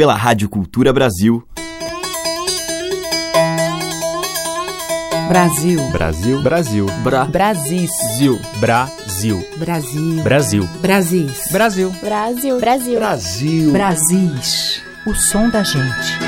pela 0.00 0.14
Rádio 0.14 0.48
Cultura 0.48 0.94
Brasil. 0.94 1.46
Brasil. 5.28 5.78
Brasil. 5.90 6.42
Brasil. 6.42 6.86
Bra. 7.04 7.26
Brasis. 7.26 7.90
Zil. 8.16 8.40
Brasil. 8.60 9.46
Brasil. 9.58 10.22
Brasil. 10.22 10.68
Brasis. 10.80 11.52
Brasil. 11.52 11.90
Brasil. 12.00 12.58
Brasil. 12.58 12.98
Brasil. 12.98 13.72
Brasis. 13.72 14.82
O 15.06 15.14
som 15.14 15.50
da 15.50 15.62
gente. 15.62 16.18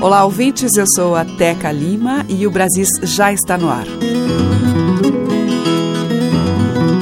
Olá, 0.00 0.24
ouvintes. 0.24 0.74
Eu 0.74 0.86
sou 0.94 1.14
a 1.14 1.26
Teca 1.26 1.70
Lima 1.70 2.24
e 2.30 2.46
o 2.46 2.50
Brasis 2.50 2.88
já 3.02 3.30
está 3.30 3.58
no 3.58 3.68
ar. 3.68 3.84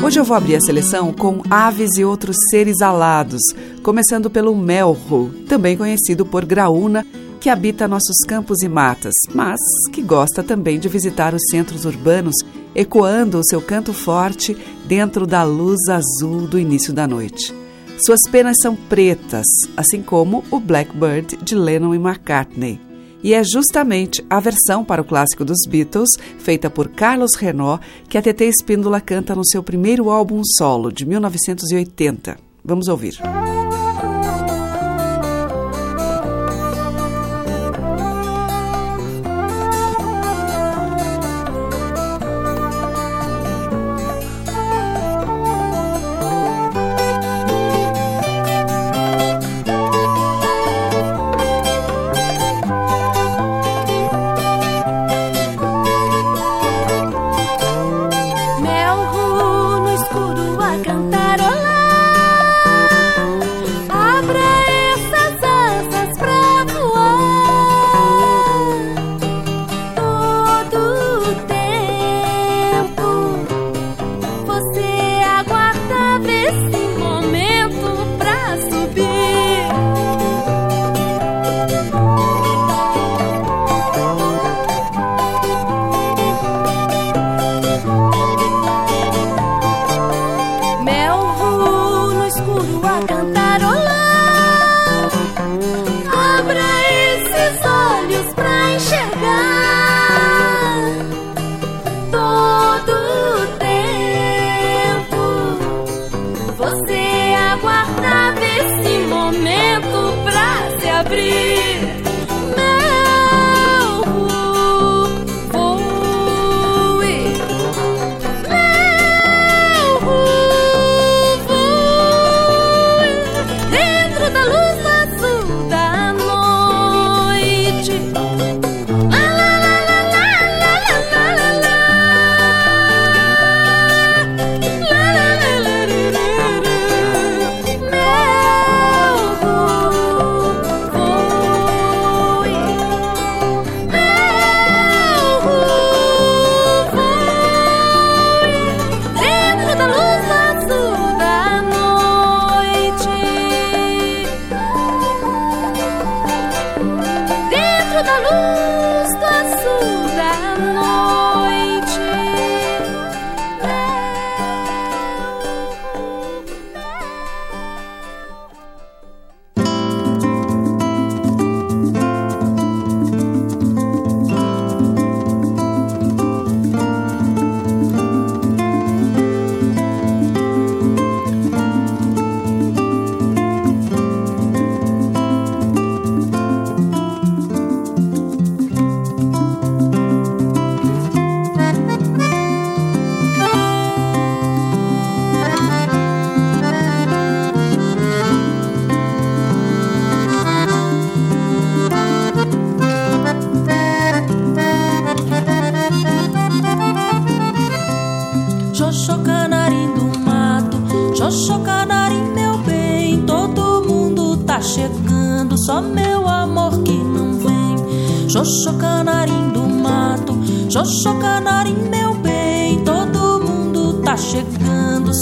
Hoje 0.05 0.21
eu 0.21 0.25
vou 0.25 0.37
abrir 0.37 0.57
a 0.57 0.61
seleção 0.61 1.15
com 1.15 1.41
aves 1.49 1.97
e 1.97 2.05
outros 2.05 2.37
seres 2.51 2.83
alados, 2.83 3.41
começando 3.83 4.29
pelo 4.29 4.55
melro, 4.55 5.33
também 5.49 5.79
conhecido 5.79 6.27
por 6.27 6.45
graúna, 6.45 7.07
que 7.41 7.49
habita 7.49 7.89
nossos 7.89 8.19
campos 8.29 8.63
e 8.63 8.69
matas, 8.69 9.15
mas 9.35 9.59
que 9.91 10.03
gosta 10.03 10.43
também 10.43 10.79
de 10.79 10.91
visitar 10.91 11.33
os 11.33 11.41
centros 11.51 11.87
urbanos, 11.87 12.35
ecoando 12.75 13.39
o 13.39 13.45
seu 13.45 13.63
canto 13.63 13.95
forte 13.95 14.55
dentro 14.85 15.27
da 15.27 15.43
luz 15.43 15.89
azul 15.89 16.47
do 16.47 16.59
início 16.59 16.93
da 16.93 17.09
noite. 17.09 17.55
Suas 18.05 18.21
penas 18.31 18.59
são 18.61 18.77
pretas, 18.77 19.47
assim 19.75 20.03
como 20.03 20.45
o 20.51 20.61
Blackbird 20.61 21.39
de 21.43 21.55
Lennon 21.55 21.95
e 21.95 21.97
McCartney. 21.97 22.84
E 23.25 23.33
é 23.33 23.43
justamente 23.43 24.23
a 24.29 24.39
versão 24.39 24.85
para 24.85 25.01
o 25.01 25.05
clássico 25.05 25.47
dos 25.47 25.67
Beatles, 25.67 26.11
feita 26.39 26.69
por 26.69 26.91
Carlos 26.91 27.35
Renault, 27.37 27.83
que 28.07 28.19
a 28.19 28.23
TT 28.23 28.45
Espíndola 28.45 29.01
canta 29.01 29.35
no 29.35 29.47
seu 29.47 29.63
primeiro 29.63 30.11
álbum 30.11 30.43
solo, 30.59 30.93
de 30.93 31.07
1980. 31.07 32.37
Vamos 32.63 32.87
ouvir. 32.87 33.15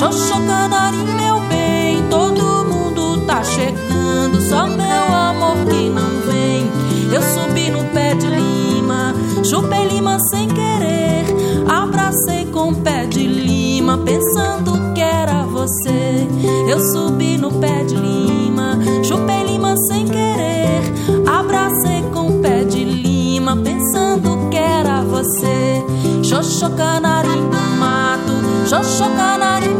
Xoxô, 0.00 0.36
canarim, 0.46 1.04
meu 1.14 1.40
bem, 1.40 2.02
todo 2.08 2.64
mundo 2.64 3.26
tá 3.26 3.44
chegando. 3.44 4.40
Só 4.48 4.66
meu 4.66 5.14
amor 5.14 5.56
que 5.68 5.90
não 5.90 6.22
vem. 6.26 6.70
Eu 7.12 7.20
subi 7.20 7.70
no 7.70 7.84
pé 7.92 8.14
de 8.14 8.26
lima, 8.26 9.14
chupei 9.44 9.88
lima 9.88 10.16
sem 10.30 10.48
querer. 10.48 11.26
Abracei 11.68 12.46
com 12.46 12.72
pé 12.76 13.04
de 13.04 13.26
lima, 13.26 13.98
pensando 13.98 14.94
que 14.94 15.02
era 15.02 15.42
você. 15.42 16.26
Eu 16.66 16.80
subi 16.80 17.36
no 17.36 17.50
pé 17.60 17.84
de 17.84 17.96
lima, 17.96 18.78
chupei 19.04 19.44
lima 19.44 19.76
sem 19.86 20.06
querer. 20.06 20.80
Abracei 21.26 22.00
com 22.10 22.40
pé 22.40 22.64
de 22.64 22.84
lima, 22.84 23.54
pensando 23.54 24.48
que 24.48 24.56
era 24.56 25.02
você. 25.02 25.84
Xoxô, 26.22 26.70
canarim 26.70 27.50
do 27.50 27.76
mato, 27.78 28.32
xoxô, 28.66 29.04
canarim 29.14 29.79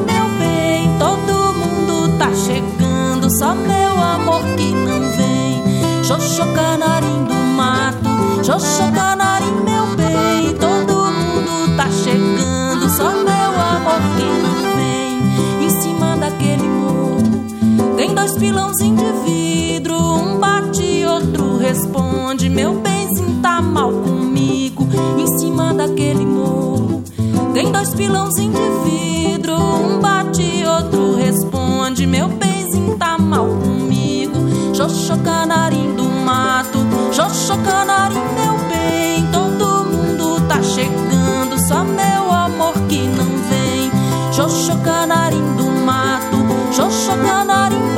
No 8.50 8.58
soy 8.58 8.90
xoxo, 46.80 47.12
canarinho 47.24 47.89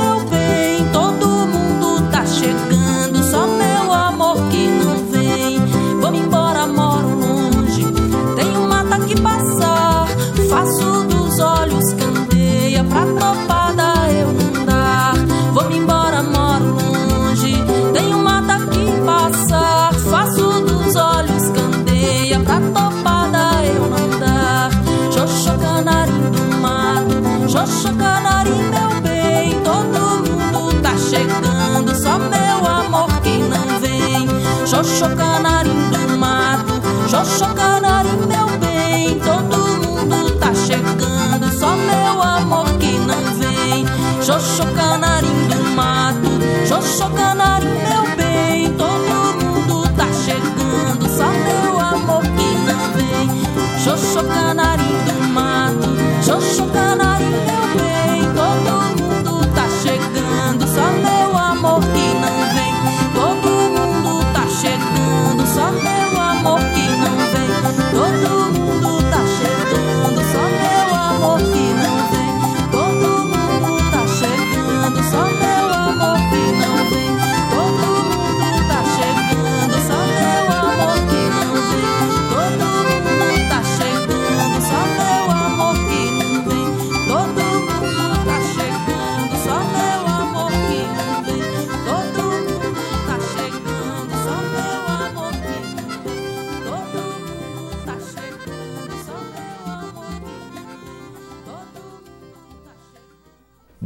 Brocha, 27.63 27.93
canari, 27.93 28.49
meu 28.49 29.01
bem, 29.01 29.61
todo 29.63 30.27
mundo 30.51 30.81
tá 30.81 30.97
chegando, 30.97 31.95
só 31.95 32.19
meu 32.19 32.67
amor 32.69 33.07
que 33.21 33.37
não 33.37 33.79
vem. 33.79 34.27
Xoxô, 34.67 35.07
canarim 35.15 35.89
do 35.89 36.17
mato, 36.17 36.81
xoxô, 37.09 37.45
canarim. 37.55 37.82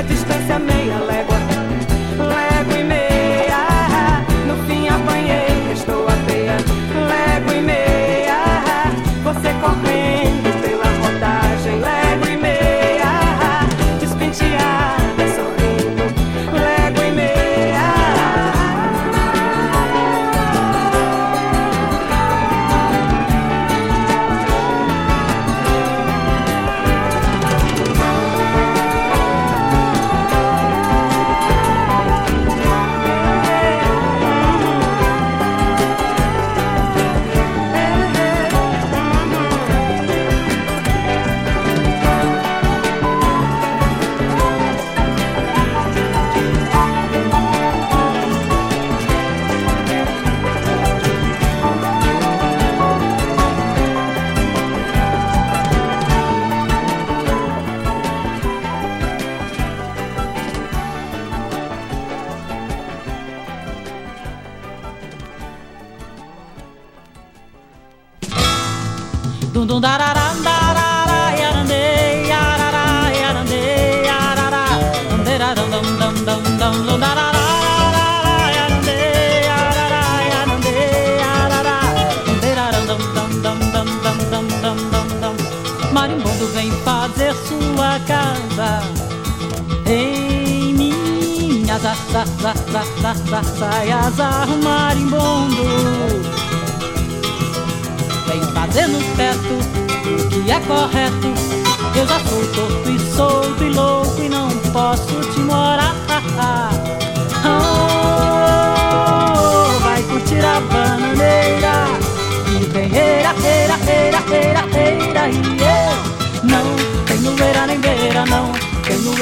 I 0.00 0.02
just 0.04 0.29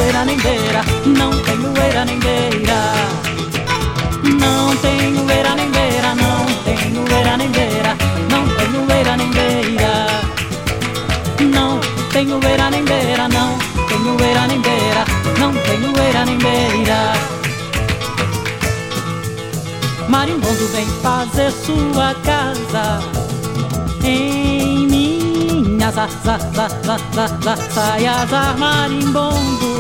eira 0.09 0.25
nem 0.25 0.39
beira, 0.39 0.83
não 1.05 1.31
tenho 1.43 1.73
eira 1.85 2.05
nem 2.07 2.19
beira. 2.19 2.81
Não 4.41 4.75
tenho 4.77 5.31
eira 5.31 5.55
nem 5.55 5.71
beira, 5.71 6.15
não 6.15 6.47
tenho 6.65 7.05
eira 7.15 7.37
nem 7.37 7.51
beira, 7.51 7.97
não 8.31 8.47
tenho 8.57 8.91
eira 8.91 9.17
nem 9.17 9.31
beira. 9.31 10.07
Não 11.55 11.79
tenho 12.11 12.41
eira 12.43 12.71
nem 12.71 12.85
beira, 12.85 13.29
não 13.29 13.59
tenho 13.87 14.17
eira 14.25 14.47
nem 14.47 14.61
beira, 14.61 15.05
não 15.39 15.53
tenho 15.53 15.99
eira 16.03 16.25
nem 16.25 16.39
beira. 16.39 17.13
Marimbondo 20.09 20.67
vem 20.69 20.87
fazer 21.03 21.53
sua 21.53 22.15
casa 22.25 23.01
em 24.03 24.87
minhas 24.87 25.95
za, 25.95 26.39
za, 26.55 27.57
saias 27.75 28.59
marimbondo. 28.59 29.78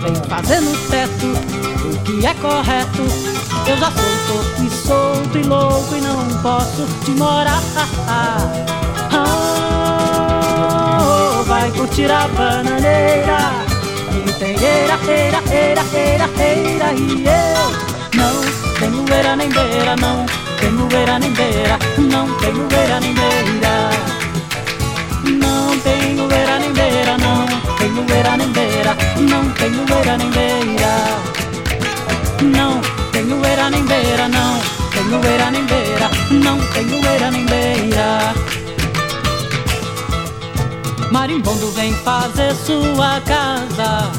Vem 0.00 0.14
fazer 0.28 0.60
no 0.60 0.76
teto 0.88 1.26
o 1.84 1.98
que 2.04 2.26
é 2.26 2.34
correto. 2.34 3.02
Eu 3.66 3.76
já 3.76 3.90
sou 3.90 4.04
torto 4.26 4.62
e 4.62 4.70
solto 4.70 5.38
e 5.38 5.42
louco 5.42 5.94
e 5.94 6.00
não 6.00 6.26
posso 6.42 6.86
te 7.04 7.10
morar. 7.10 7.60
Oh, 9.12 9.16
vai 11.44 11.70
curtir 11.72 12.10
a 12.10 12.26
bananeira. 12.28 13.52
E 14.10 14.32
tem 14.38 14.52
eira, 14.52 14.98
eira, 15.06 15.42
eira, 15.52 15.84
eira, 15.92 16.28
eira 16.38 16.92
e 16.94 17.26
eu 17.26 17.70
não 18.18 18.40
tenho 18.78 19.04
eira 19.14 19.36
nem 19.36 19.50
beira, 19.50 19.96
não 19.96 20.24
tenho 20.58 20.88
eira 20.98 21.18
nem 21.18 21.30
beira, 21.32 21.78
não 21.98 22.26
tenho 22.38 22.66
eira 22.72 23.00
nem 23.00 23.12
beira. 23.14 23.90
Não 25.22 25.78
tenho 25.80 26.32
eira 26.32 26.58
nem 26.58 26.72
beira, 26.72 27.18
não 27.18 27.46
tenho 27.76 28.06
eira 28.10 28.36
nem 28.36 28.48
beira, 28.48 28.96
não 29.20 29.50
tenho 29.50 29.84
eira 29.96 30.16
nem 30.16 30.30
beira. 30.30 31.30
Não 32.42 32.80
tenho 33.12 33.44
eira 33.44 33.70
nem 33.70 33.84
beira, 33.84 34.28
não 34.28 34.60
tenho 34.90 35.24
eira 35.24 35.50
nem 35.50 35.64
beira, 35.66 36.10
não 36.30 36.58
tenho 36.72 37.06
eira 37.06 37.30
nem 37.30 37.46
beira. 37.46 38.34
Marimbondo 41.10 41.70
vem 41.72 41.92
fazer 41.92 42.54
sua 42.54 43.20
casa 43.20 44.10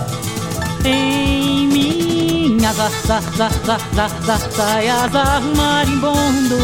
em 0.83 1.67
minhas 1.67 2.75
za, 2.75 2.89
za, 2.99 3.21
za, 3.37 3.49
za, 3.65 3.77
za, 3.93 4.07
za, 4.25 4.51
saias 4.51 5.11
marimbondo. 5.55 6.57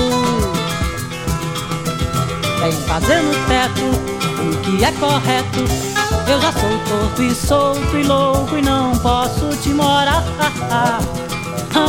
Vem 2.60 2.72
fazer 2.72 3.22
no 3.22 3.34
teto 3.48 4.17
o 4.41 4.58
que 4.62 4.84
é 4.84 4.91
correto. 4.94 5.87
Eu 6.29 6.41
já 6.41 6.51
sou 6.51 6.77
torto 6.89 7.24
e 7.24 7.34
solto 7.34 7.98
e 7.98 8.03
louco 8.03 8.57
e 8.57 8.62
não 8.62 8.91
posso 8.98 9.48
te 9.62 9.69
morar. 9.69 10.25
Oh, 11.75 11.79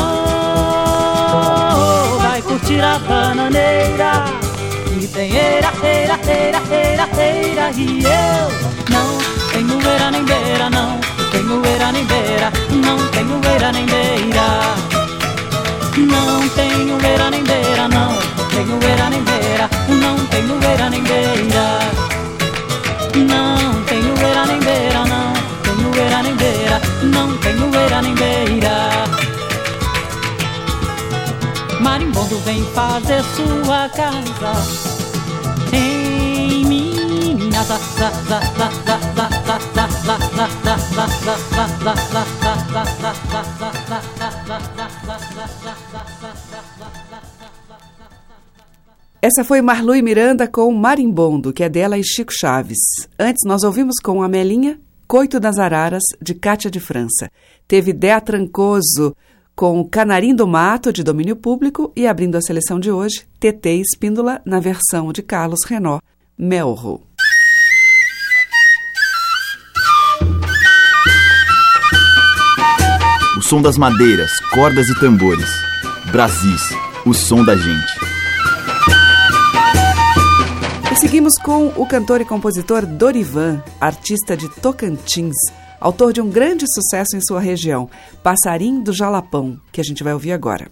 vai 2.18 2.40
curtir 2.42 2.80
a 2.80 3.00
bananeira. 3.00 4.25
E 5.00 5.07
tem 5.07 5.33
eira, 5.33 5.73
eira, 5.83 6.18
eira, 6.26 6.61
eira, 6.71 7.09
eira 7.16 7.71
E 7.76 8.02
eu 8.02 8.50
não 8.90 9.18
tenho 9.52 9.78
eira 9.88 10.11
nem 10.11 10.25
beira, 10.25 10.68
não 10.71 10.99
Tenho 11.30 11.64
eira 11.64 11.92
nem 11.92 12.04
beira, 12.04 12.50
não 12.71 12.99
tenho 13.11 13.40
eira 13.45 13.71
nem 13.71 13.87
beira 13.87 14.75
Não 15.97 16.49
tenho 16.49 16.99
eira 17.07 17.30
nem 17.30 17.45
beira, 17.45 17.87
não 17.87 18.18
Tenho 18.50 18.76
eira 18.83 19.09
nem 19.09 19.23
beira, 19.23 19.71
não 19.88 20.18
tenho 20.26 20.59
eira 20.68 20.90
nem 20.90 21.04
beira 21.04 21.78
Não 23.14 23.77
tem 27.49 27.57
lueira 27.57 28.02
nem 28.02 28.14
beira. 28.14 29.05
Marimbondo 31.81 32.38
vem 32.40 32.62
fazer 32.75 33.23
sua 33.25 33.88
casa 33.88 34.52
em 35.73 36.64
Minas. 36.67 37.69
Essa 49.21 49.45
foi 49.45 49.61
Marlui 49.62 50.02
Miranda 50.02 50.47
com 50.47 50.71
Marimbondo, 50.73 51.52
que 51.52 51.64
é 51.64 51.69
dela 51.69 51.99
e 51.99 52.05
Chico 52.05 52.33
Chaves. 52.33 52.78
Antes 53.19 53.45
nós 53.47 53.64
ouvimos 53.64 53.97
com 54.02 54.23
Amelinha 54.23 54.78
Coito 55.08 55.40
das 55.40 55.58
Araras, 55.58 56.02
de 56.20 56.34
Cátia 56.34 56.70
de 56.70 56.78
França. 56.78 57.30
Teve 57.66 57.94
Dea 57.94 58.20
Trancoso 58.20 59.16
com 59.56 59.82
Canarim 59.82 60.34
do 60.34 60.46
Mato, 60.46 60.92
de 60.92 61.02
domínio 61.02 61.34
público, 61.34 61.90
e 61.96 62.06
abrindo 62.06 62.36
a 62.36 62.42
seleção 62.42 62.78
de 62.78 62.90
hoje, 62.92 63.26
TT 63.40 63.80
Espíndola, 63.80 64.42
na 64.44 64.60
versão 64.60 65.10
de 65.10 65.22
Carlos 65.22 65.60
Renault, 65.66 66.04
Melro. 66.36 67.00
O 73.38 73.42
som 73.42 73.62
das 73.62 73.78
madeiras, 73.78 74.30
cordas 74.52 74.90
e 74.90 75.00
tambores. 75.00 75.48
Brasis, 76.12 76.62
o 77.06 77.14
som 77.14 77.42
da 77.42 77.56
gente. 77.56 78.07
Seguimos 81.00 81.38
com 81.38 81.69
o 81.76 81.87
cantor 81.87 82.21
e 82.21 82.25
compositor 82.25 82.85
Dorivan, 82.85 83.62
artista 83.81 84.37
de 84.37 84.49
Tocantins, 84.49 85.37
autor 85.78 86.12
de 86.12 86.21
um 86.21 86.28
grande 86.28 86.64
sucesso 86.67 87.17
em 87.17 87.21
sua 87.21 87.38
região, 87.38 87.88
Passarim 88.21 88.83
do 88.83 88.93
Jalapão, 88.93 89.61
que 89.71 89.81
a 89.81 89.85
gente 89.85 90.02
vai 90.02 90.12
ouvir 90.12 90.33
agora. 90.33 90.69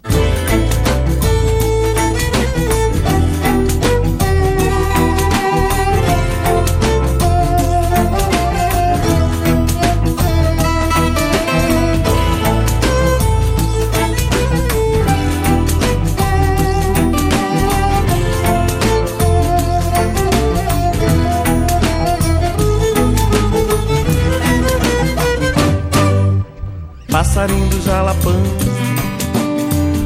Passarinho 27.37 27.69
do 27.69 27.83
jalapão 27.83 28.43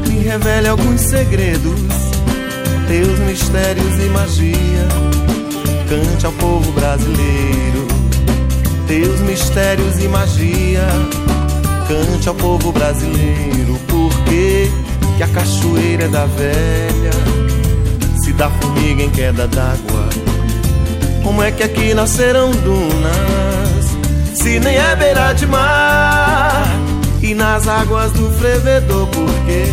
Me 0.05 0.19
revele 0.19 0.67
alguns 0.67 0.99
segredos 0.99 1.71
Teus 2.89 3.19
mistérios 3.19 4.03
e 4.03 4.09
magia. 4.09 4.87
Cante 5.87 6.25
ao 6.25 6.33
povo 6.33 6.69
brasileiro 6.73 7.87
Teus 8.85 9.21
mistérios 9.21 10.03
e 10.03 10.09
magia. 10.09 10.85
Cante 11.87 12.27
ao 12.27 12.35
povo 12.35 12.73
brasileiro 12.73 13.79
Porque 13.87 14.69
que 15.15 15.23
a 15.23 15.27
cachoeira 15.29 16.03
é 16.03 16.07
da 16.09 16.25
velha? 16.25 17.11
Se 18.25 18.33
dá 18.33 18.49
formiga 18.49 19.03
em 19.03 19.09
queda 19.09 19.47
d'água 19.47 20.09
Como 21.23 21.41
é 21.41 21.49
que 21.49 21.63
aqui 21.63 21.93
nasceram 21.93 22.51
dunas? 22.51 23.85
Se 24.33 24.59
nem 24.59 24.75
é 24.75 24.95
beira 24.97 25.31
de 25.31 25.47
mar 25.47 26.20
e 27.31 27.33
nas 27.33 27.65
águas 27.65 28.11
do 28.11 28.29
frevedor, 28.31 29.07
por 29.07 29.29
que 29.45 29.63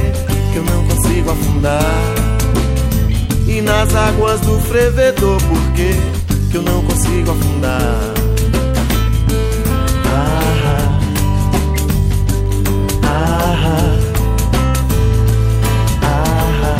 eu 0.56 0.62
não 0.62 0.84
consigo 0.84 1.32
afundar? 1.32 2.14
E 3.49 3.60
nas 3.60 3.92
águas 3.97 4.40
do 4.42 4.60
frevedor, 4.60 5.42
por 5.42 5.73
que 5.73 5.90
que 6.52 6.56
eu 6.56 6.62
não 6.62 6.84
consigo 6.84 7.32
afundar? 7.32 8.14
Ah, 10.06 10.40
ah, 13.02 13.56
ah, 16.04 16.78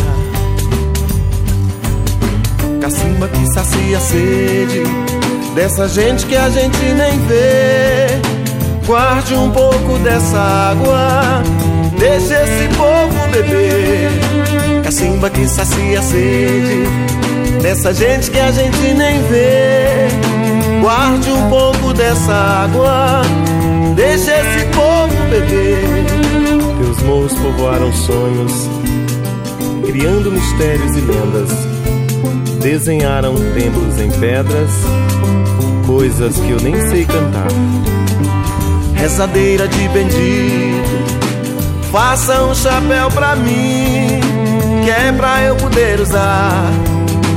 Cacimba 2.81 3.27
que 3.27 3.47
sacia 3.53 3.99
a 3.99 4.01
sede 4.01 4.85
dessa 5.57 5.89
gente 5.89 6.25
que 6.25 6.37
a 6.37 6.49
gente 6.49 6.79
nem 6.79 7.19
vê. 7.27 8.28
Guarde 8.89 9.35
um 9.35 9.51
pouco 9.51 9.99
dessa 9.99 10.39
água, 10.39 11.43
deixe 11.99 12.33
esse 12.33 12.69
povo 12.75 13.29
beber. 13.31 14.11
Cacimba 14.83 15.29
que 15.29 15.47
sacia 15.47 15.99
a 15.99 16.03
sede 16.03 16.85
dessa 17.61 17.93
gente 17.93 18.31
que 18.31 18.41
a 18.41 18.51
gente 18.51 18.95
nem 18.95 19.23
vê. 19.25 20.09
Guarde 20.81 21.31
um 21.31 21.51
pouco 21.51 21.93
dessa 21.93 22.33
água, 22.33 23.21
deixe 23.95 24.31
esse 24.31 24.65
povo 24.75 25.15
beber. 25.29 25.85
Teus 26.83 27.03
morros 27.03 27.35
povoaram 27.35 27.93
sonhos, 27.93 28.71
criando 29.85 30.33
mistérios 30.33 30.97
e 30.97 31.01
lendas. 31.03 31.51
Desenharam 32.63 33.35
templos 33.35 34.01
em 34.01 34.11
pedras, 34.19 34.71
coisas 35.87 36.37
que 36.39 36.53
eu 36.53 36.61
nem 36.63 36.75
sei 36.89 37.05
cantar. 37.05 38.08
Rezadeira 38.99 39.69
de 39.69 39.89
bendito, 39.89 40.91
faça 41.91 42.43
um 42.43 42.55
chapéu 42.55 43.11
pra 43.11 43.35
mim, 43.37 44.21
que 44.85 44.91
é 44.91 45.13
pra 45.13 45.43
eu 45.43 45.57
poder 45.57 46.01
usar. 46.01 46.71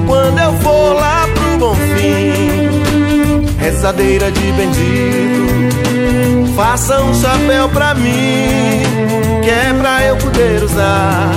Quando 0.08 0.40
eu 0.40 0.54
for 0.58 0.94
lá 0.94 1.28
pro 1.34 1.58
bom 1.60 1.76
fim. 1.76 2.72
Rezadeira 3.58 4.32
de 4.32 4.52
bendito, 4.52 6.54
faça 6.56 7.02
um 7.02 7.14
chapéu 7.14 7.70
pra 7.70 7.94
mim, 7.94 8.82
que 9.44 9.50
é 9.50 9.74
pra 9.80 10.04
eu 10.04 10.18
poder 10.18 10.64
usar 10.64 11.32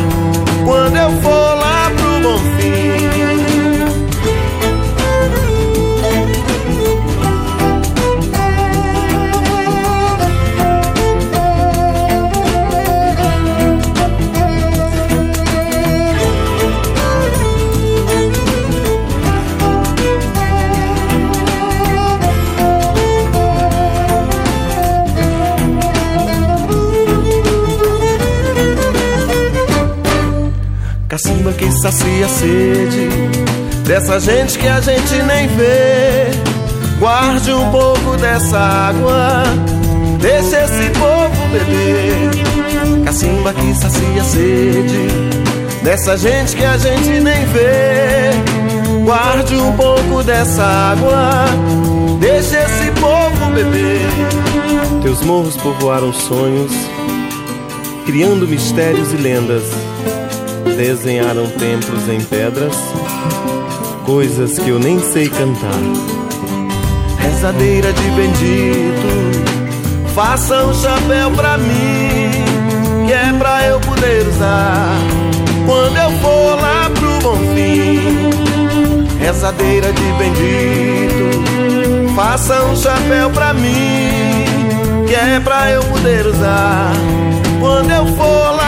sacia 31.84 32.24
a 32.24 32.28
sede 32.30 33.10
dessa 33.86 34.18
gente 34.18 34.58
que 34.58 34.66
a 34.66 34.80
gente 34.80 35.22
nem 35.22 35.46
vê. 35.48 36.30
Guarde 36.98 37.52
um 37.52 37.70
pouco 37.70 38.16
dessa 38.16 38.58
água, 38.58 39.42
deixe 40.18 40.56
esse 40.56 40.90
povo 40.98 41.48
beber. 41.52 43.04
Cacimba 43.04 43.52
que 43.52 43.74
sacia 43.74 44.22
a 44.22 44.24
sede 44.24 45.08
dessa 45.82 46.16
gente 46.16 46.56
que 46.56 46.64
a 46.64 46.78
gente 46.78 47.20
nem 47.20 47.44
vê. 47.48 48.30
Guarde 49.04 49.54
um 49.56 49.72
pouco 49.76 50.22
dessa 50.22 50.64
água, 50.64 51.44
deixe 52.18 52.56
esse 52.56 52.90
povo 52.98 53.50
beber. 53.52 55.02
Teus 55.02 55.20
morros 55.20 55.54
povoaram 55.58 56.14
sonhos, 56.14 56.72
criando 58.06 58.48
mistérios 58.48 59.12
e 59.12 59.16
lendas 59.16 59.83
desenharam 60.76 61.46
templos 61.46 62.08
em 62.08 62.20
pedras, 62.20 62.76
coisas 64.04 64.58
que 64.58 64.68
eu 64.68 64.78
nem 64.78 65.00
sei 65.00 65.28
cantar. 65.28 65.80
Rezadeira 67.18 67.92
de 67.92 68.10
bendito, 68.10 69.08
faça 70.14 70.64
um 70.64 70.74
chapéu 70.74 71.30
pra 71.30 71.56
mim, 71.58 73.06
que 73.06 73.12
é 73.12 73.32
pra 73.38 73.66
eu 73.66 73.80
poder 73.80 74.26
usar 74.26 74.98
quando 75.66 75.96
eu 75.96 76.10
for 76.20 76.60
lá 76.60 76.90
pro 76.90 77.20
bom 77.20 77.38
fim. 77.54 78.00
Rezadeira 79.18 79.92
de 79.92 80.12
bendito, 80.18 82.14
faça 82.14 82.62
um 82.64 82.76
chapéu 82.76 83.30
pra 83.30 83.54
mim, 83.54 84.44
que 85.06 85.14
é 85.14 85.40
pra 85.40 85.70
eu 85.70 85.82
poder 85.84 86.26
usar 86.26 86.92
quando 87.60 87.90
eu 87.90 88.06
for 88.08 88.56
lá 88.56 88.63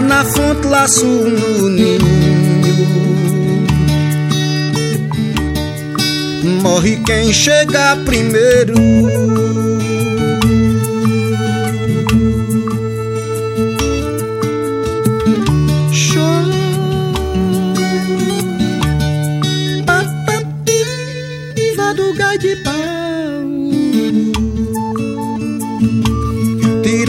Na 0.00 0.24
fonte, 0.24 0.66
laço 0.66 1.04
no 1.04 1.68
ninho 1.68 2.00
Morre 6.62 6.96
quem 7.04 7.32
chega 7.32 7.96
primeiro 8.04 9.41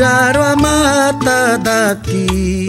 Tiraram 0.04 0.44
a 0.44 0.56
mata 0.58 1.58
daqui. 1.64 2.68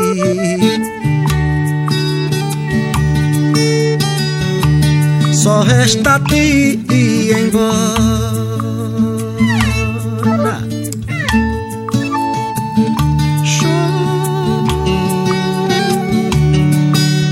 Só 5.32 5.62
resta 5.62 6.20
ti 6.28 6.80
ir 6.88 7.36
embora. 7.36 8.54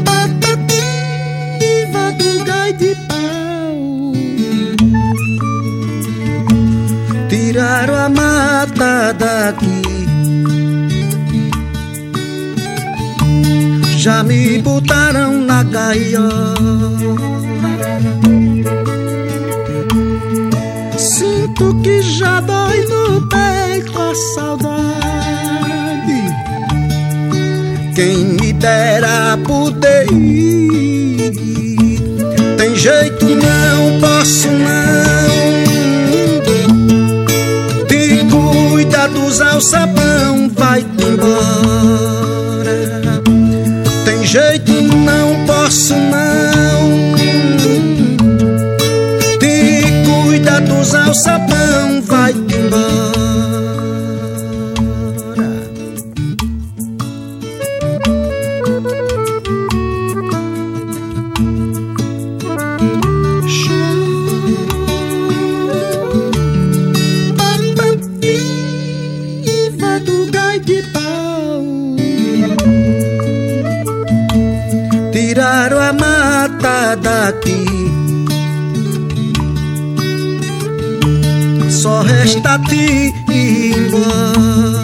Patativa 0.04 2.04
do 2.18 2.44
gai 2.44 2.72
de 2.72 2.96
pau. 3.08 4.12
Tiraram 7.28 7.94
a 7.94 8.08
mata 8.08 9.12
daqui. 9.12 9.71
Me 14.24 14.58
botaram 14.58 15.32
na 15.40 15.64
gaiola. 15.64 16.54
Sinto 20.96 21.74
que 21.82 22.00
já 22.02 22.40
dói 22.40 22.86
no 22.86 23.28
peito 23.28 24.00
a 24.00 24.14
saudade. 24.34 24.72
Quem 27.94 28.18
me 28.40 28.52
dera 28.52 29.36
poder 29.44 30.06
ir. 30.12 31.32
Tem 32.56 32.76
jeito, 32.76 33.26
não 33.26 34.00
posso 34.00 34.48
não. 34.48 35.32
Te 37.86 38.24
cuida 38.30 39.08
dos 39.08 39.40
alçapão, 39.40 40.48
vai-te 40.56 41.04
embora. 41.04 41.91
Não 45.72 46.11
daqui. 77.22 77.64
Só 81.70 82.02
resta 82.02 82.58
ti 82.68 83.14
ir 83.30 83.78
embora. 83.78 84.81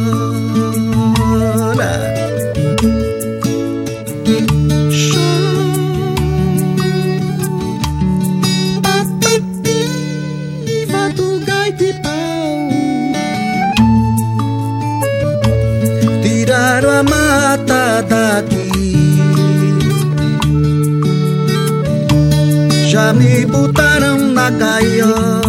Gaiola. 24.59 25.43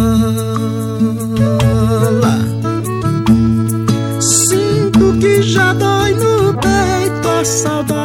Sinto 4.20 5.18
que 5.20 5.42
já 5.42 5.72
dói 5.74 6.14
no 6.14 6.54
peito 6.54 7.28
a 7.28 7.44
saudade. 7.44 8.00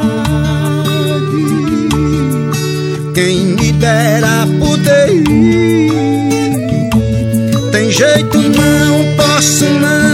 Quem 3.14 3.46
me 3.56 3.72
dera 3.74 4.48
poder 4.60 5.14
ir. 5.14 5.92
Tem 7.72 7.92
jeito, 7.92 8.38
não 8.38 9.16
posso 9.16 9.66
não. 9.66 10.05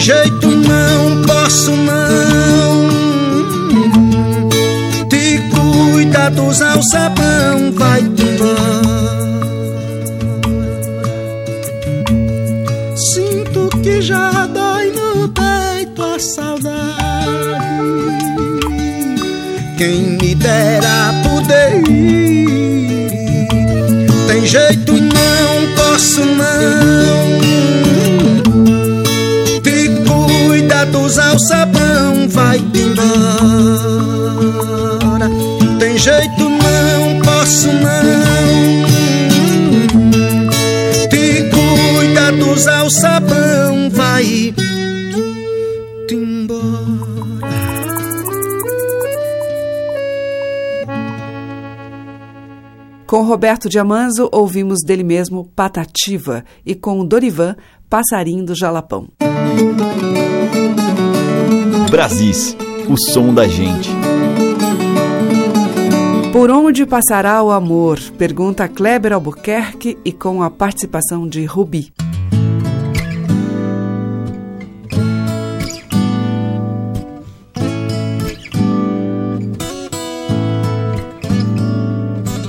Jeito, 0.00 0.48
não 0.48 1.22
posso 1.22 1.72
não. 1.72 2.88
Te 5.08 5.38
cuida 5.50 6.30
dos 6.30 6.62
alçapão, 6.62 7.72
vai-te 7.74 8.22
embora. 8.22 8.80
Sinto 12.96 13.68
que 13.82 14.00
já 14.00 14.46
dói 14.46 14.90
no 14.92 15.28
peito 15.28 16.02
a 16.02 16.18
saudade. 16.18 16.80
Quem 19.76 20.18
me 20.20 20.34
dera 20.34 21.12
poder 21.22 21.82
ir. 21.90 23.48
Tem 24.26 24.46
jeito, 24.46 24.92
não 24.92 25.74
posso 25.76 26.24
não. 26.24 27.89
Cuida 31.10 31.16
dos 31.16 31.18
alçapão, 31.18 32.28
vai-te 32.28 32.78
embora. 32.78 33.00
Tem 35.78 35.98
jeito, 35.98 36.48
não 36.48 37.20
posso 37.22 37.66
não. 37.66 38.84
Te 41.08 41.50
cuida 41.50 42.30
dos 42.32 42.68
alçapão, 42.68 43.90
vai-te 43.90 44.54
embora. 46.12 47.00
Com 53.06 53.22
Roberto 53.24 53.68
Diamanzo, 53.68 54.28
ouvimos 54.30 54.84
dele 54.86 55.02
mesmo 55.02 55.50
Patativa 55.56 56.44
e 56.64 56.76
com 56.76 57.04
Dorivan, 57.04 57.56
Passarinho 57.90 58.44
do 58.46 58.54
Jalapão. 58.54 59.08
Brasis, 61.90 62.56
o 62.88 62.96
som 62.96 63.34
da 63.34 63.48
gente. 63.48 63.90
Por 66.32 66.52
onde 66.52 66.86
passará 66.86 67.42
o 67.42 67.50
amor? 67.50 67.98
Pergunta 68.16 68.68
Kleber 68.68 69.12
Albuquerque 69.12 69.98
e 70.04 70.12
com 70.12 70.40
a 70.40 70.48
participação 70.48 71.26
de 71.26 71.44
Rubi. 71.44 71.92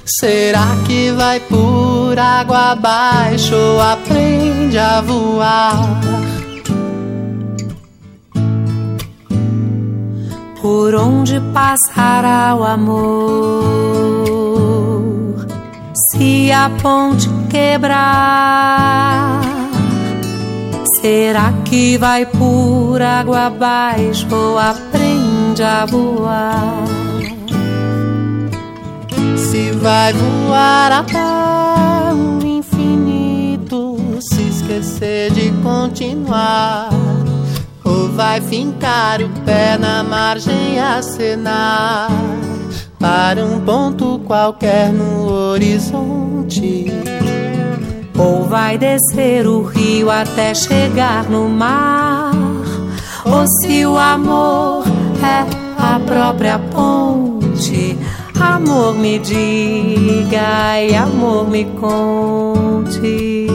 será 0.04 0.66
que 0.86 1.10
vai 1.12 1.40
por 1.40 2.18
água 2.18 2.72
abaixo 2.72 3.54
ou 3.54 3.80
aprende 3.80 4.76
a 4.76 5.00
voar? 5.00 5.98
Por 10.60 10.94
onde 10.94 11.40
passará 11.54 12.54
o 12.54 12.62
amor? 12.64 13.06
Se 16.12 16.52
a 16.52 16.68
ponte 16.82 17.30
quebrar, 17.48 19.40
será 21.00 21.52
que 21.64 21.96
vai 21.96 22.26
por 22.26 23.00
água 23.00 23.46
abaixo 23.46 24.26
ou 24.30 24.58
aprende 24.58 25.62
a 25.62 25.86
voar? 25.86 26.84
Se 29.36 29.70
vai 29.72 30.12
voar 30.12 30.92
até 30.92 32.12
o 32.12 32.44
infinito, 32.44 33.96
se 34.20 34.42
esquecer 34.42 35.30
de 35.32 35.50
continuar. 35.62 36.90
Ou 37.84 38.10
vai 38.10 38.40
fincar 38.40 39.22
o 39.22 39.28
pé 39.44 39.78
na 39.78 40.02
margem 40.02 40.78
acenar. 40.80 42.10
para 42.98 43.44
um 43.44 43.60
ponto 43.60 44.18
qualquer 44.26 44.92
no 44.92 45.30
horizonte. 45.30 46.86
Ou 48.18 48.42
vai 48.44 48.76
descer 48.76 49.46
o 49.46 49.62
rio 49.62 50.10
até 50.10 50.52
chegar 50.52 51.30
no 51.30 51.48
mar. 51.48 52.32
Ou 53.24 53.46
se 53.46 53.86
o 53.86 53.96
amor 53.96 54.84
é 55.22 55.46
a 55.78 56.00
própria 56.00 56.58
ponte, 56.58 57.96
amor 58.40 58.94
me 58.94 59.20
diga 59.20 60.80
e 60.82 60.96
amor 60.96 61.48
me 61.48 61.64
conte. 61.64 63.46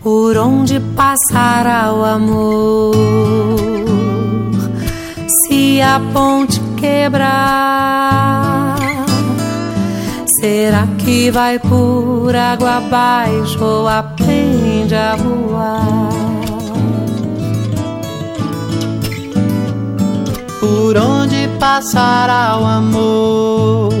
Por 0.00 0.36
onde 0.36 0.78
passará 0.94 1.92
o 1.92 2.04
amor? 2.04 3.75
Se 5.76 5.82
a 5.82 6.00
ponte 6.10 6.58
quebrar, 6.78 8.78
será 10.40 10.86
que 10.96 11.30
vai 11.30 11.58
por 11.58 12.34
água 12.34 12.78
abaixo 12.78 13.62
ou 13.62 13.86
aprende 13.86 14.94
a 14.94 15.14
voar? 15.16 16.08
Por 20.58 20.96
onde 20.96 21.46
passará 21.60 22.58
o 22.58 22.64
amor? 22.64 23.92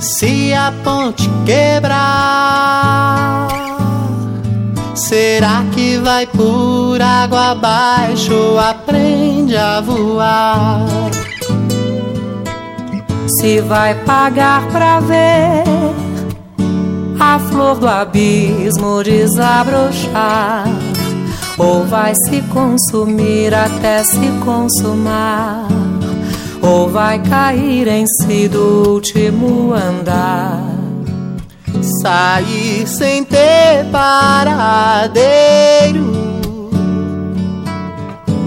Se 0.00 0.52
a 0.52 0.72
ponte 0.82 1.30
quebrar 1.44 2.86
Será 4.96 5.62
que 5.74 5.98
vai 5.98 6.26
por 6.26 7.02
água 7.02 7.50
abaixo 7.50 8.32
ou 8.32 8.58
aprende 8.58 9.54
a 9.54 9.82
voar? 9.82 10.86
Se 13.38 13.60
vai 13.60 13.94
pagar 14.06 14.66
pra 14.68 15.00
ver 15.00 15.64
a 17.20 17.38
flor 17.38 17.76
do 17.78 17.86
abismo 17.86 19.02
desabrochar, 19.04 20.66
ou 21.58 21.84
vai 21.84 22.14
se 22.26 22.40
consumir 22.42 23.54
até 23.54 24.02
se 24.02 24.30
consumar, 24.46 25.68
ou 26.62 26.88
vai 26.88 27.18
cair 27.18 27.86
em 27.86 28.06
si 28.06 28.48
do 28.48 28.94
último 28.94 29.74
andar 29.74 30.85
sair 32.02 32.86
sem 32.86 33.24
ter 33.24 33.84
paradeiro, 33.90 35.10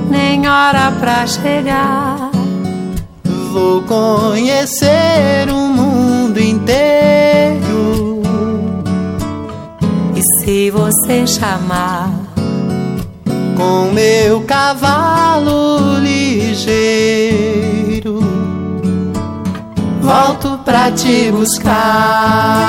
nem 0.10 0.48
hora 0.48 0.92
pra 1.00 1.28
chegar. 1.28 2.32
Vou 3.52 3.82
conhecer 3.84 5.50
o 5.50 5.68
mundo 5.68 6.40
inteiro. 6.40 8.22
E 10.16 10.22
se 10.44 10.70
você 10.70 11.26
chamar 11.26 12.12
com 13.58 13.92
meu 13.92 14.42
cavalo 14.42 15.98
ligeiro 16.00 17.30
volto 20.10 20.58
pra 20.66 20.92
te 20.92 21.32
buscar. 21.32 22.69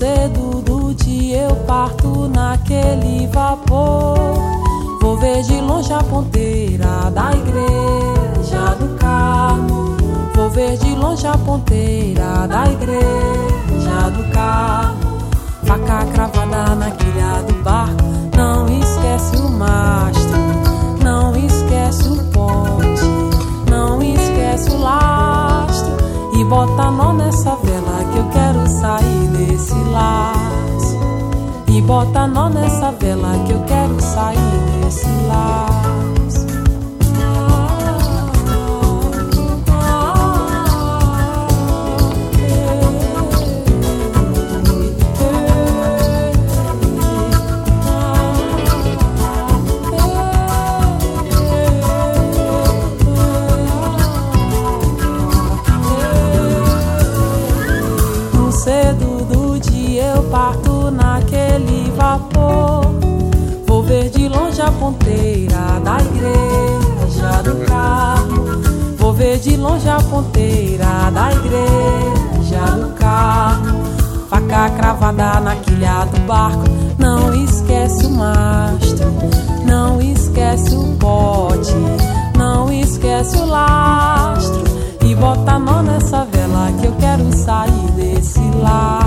Cedo 0.00 0.62
do 0.62 0.94
dia 0.94 1.42
eu 1.42 1.56
parto 1.66 2.26
naquele 2.34 3.26
vapor. 3.26 4.16
Vou 5.02 5.18
ver 5.18 5.42
de 5.42 5.60
longe 5.60 5.92
a 5.92 6.02
ponteira 6.02 7.10
da 7.10 7.32
igreja 7.32 8.76
do 8.78 8.96
Carmo. 8.96 9.96
Vou 10.34 10.48
ver 10.48 10.78
de 10.78 10.94
longe 10.94 11.26
a 11.26 11.36
ponteira 11.36 12.48
da 12.48 12.64
igreja 12.72 14.10
do 14.16 14.32
Carmo. 14.32 15.20
Faca 15.66 16.06
cravada 16.14 16.74
na 16.76 16.90
quilha 16.92 17.42
do 17.46 17.62
barco. 17.62 18.02
Não 18.34 18.66
esquece 18.80 19.36
o 19.36 19.50
mastro, 19.50 20.40
não 21.04 21.36
esquece 21.36 22.08
o 22.08 22.24
ponte, 22.32 23.04
não 23.70 24.00
esquece 24.00 24.70
o 24.70 24.78
lastro. 24.78 25.92
E 26.40 26.44
bota 26.44 26.90
nó 26.90 27.12
nessa 27.12 27.54
vela 27.56 28.02
que 28.10 28.18
eu 28.18 28.24
quero 28.30 28.66
sair 28.66 29.29
desse 29.46 29.74
laço. 29.90 30.98
E 31.66 31.80
bota 31.82 32.26
nó 32.26 32.48
nessa 32.48 32.90
vela 32.92 33.32
que 33.46 33.52
eu 33.52 33.62
quero 33.64 34.00
sair 34.00 34.82
desse 34.82 35.06
laço. 35.26 36.19
Ponteira 64.80 65.78
da 65.84 65.98
igreja 66.00 67.42
do 67.44 67.66
carro. 67.66 69.12
ver 69.14 69.38
de 69.38 69.54
longe 69.58 69.86
a 69.86 69.98
ponteira 70.00 71.10
da 71.12 71.30
igreja 71.32 72.64
do 72.80 72.94
carro. 72.94 73.80
Faca 74.30 74.70
cravada 74.70 75.40
na 75.40 75.56
quilha 75.56 76.06
do 76.06 76.20
barco. 76.20 76.64
Não 76.98 77.34
esquece 77.34 78.06
o 78.06 78.10
mastro, 78.10 79.12
não 79.66 80.00
esquece 80.00 80.74
o 80.74 80.96
pote, 80.96 81.74
não 82.36 82.72
esquece 82.72 83.36
o 83.36 83.44
lastro. 83.44 84.64
E 85.04 85.14
bota 85.14 85.52
a 85.52 85.58
mão 85.58 85.82
nessa 85.82 86.24
vela 86.24 86.72
que 86.80 86.86
eu 86.86 86.92
quero 86.92 87.30
sair 87.36 87.90
desse 87.92 88.40
laço. 88.62 88.99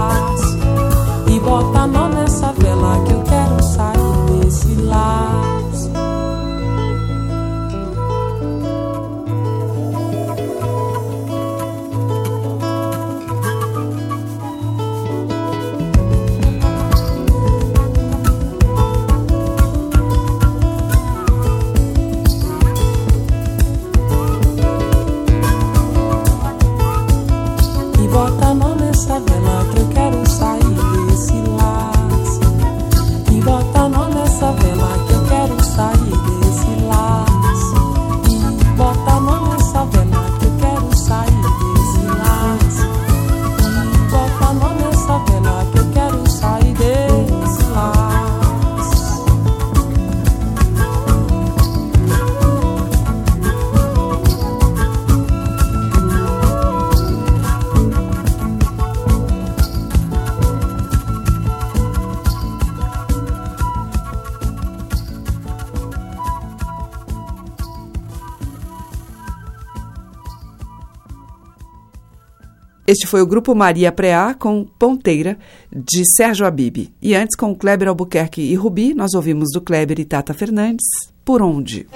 Este 72.93 73.07
foi 73.07 73.23
o 73.23 73.25
grupo 73.25 73.55
Maria 73.55 73.91
Preá 73.91 74.35
com 74.35 74.63
Ponteira, 74.77 75.35
de 75.75 76.03
Sérgio 76.15 76.45
Abib. 76.45 76.93
E 77.01 77.15
antes, 77.15 77.35
com 77.35 77.55
Kleber 77.55 77.87
Albuquerque 77.87 78.39
e 78.39 78.53
Rubi, 78.53 78.93
nós 78.93 79.15
ouvimos 79.15 79.49
do 79.51 79.59
Kleber 79.59 79.99
e 79.99 80.05
Tata 80.05 80.31
Fernandes, 80.31 80.85
Por 81.25 81.41
Onde? 81.41 81.87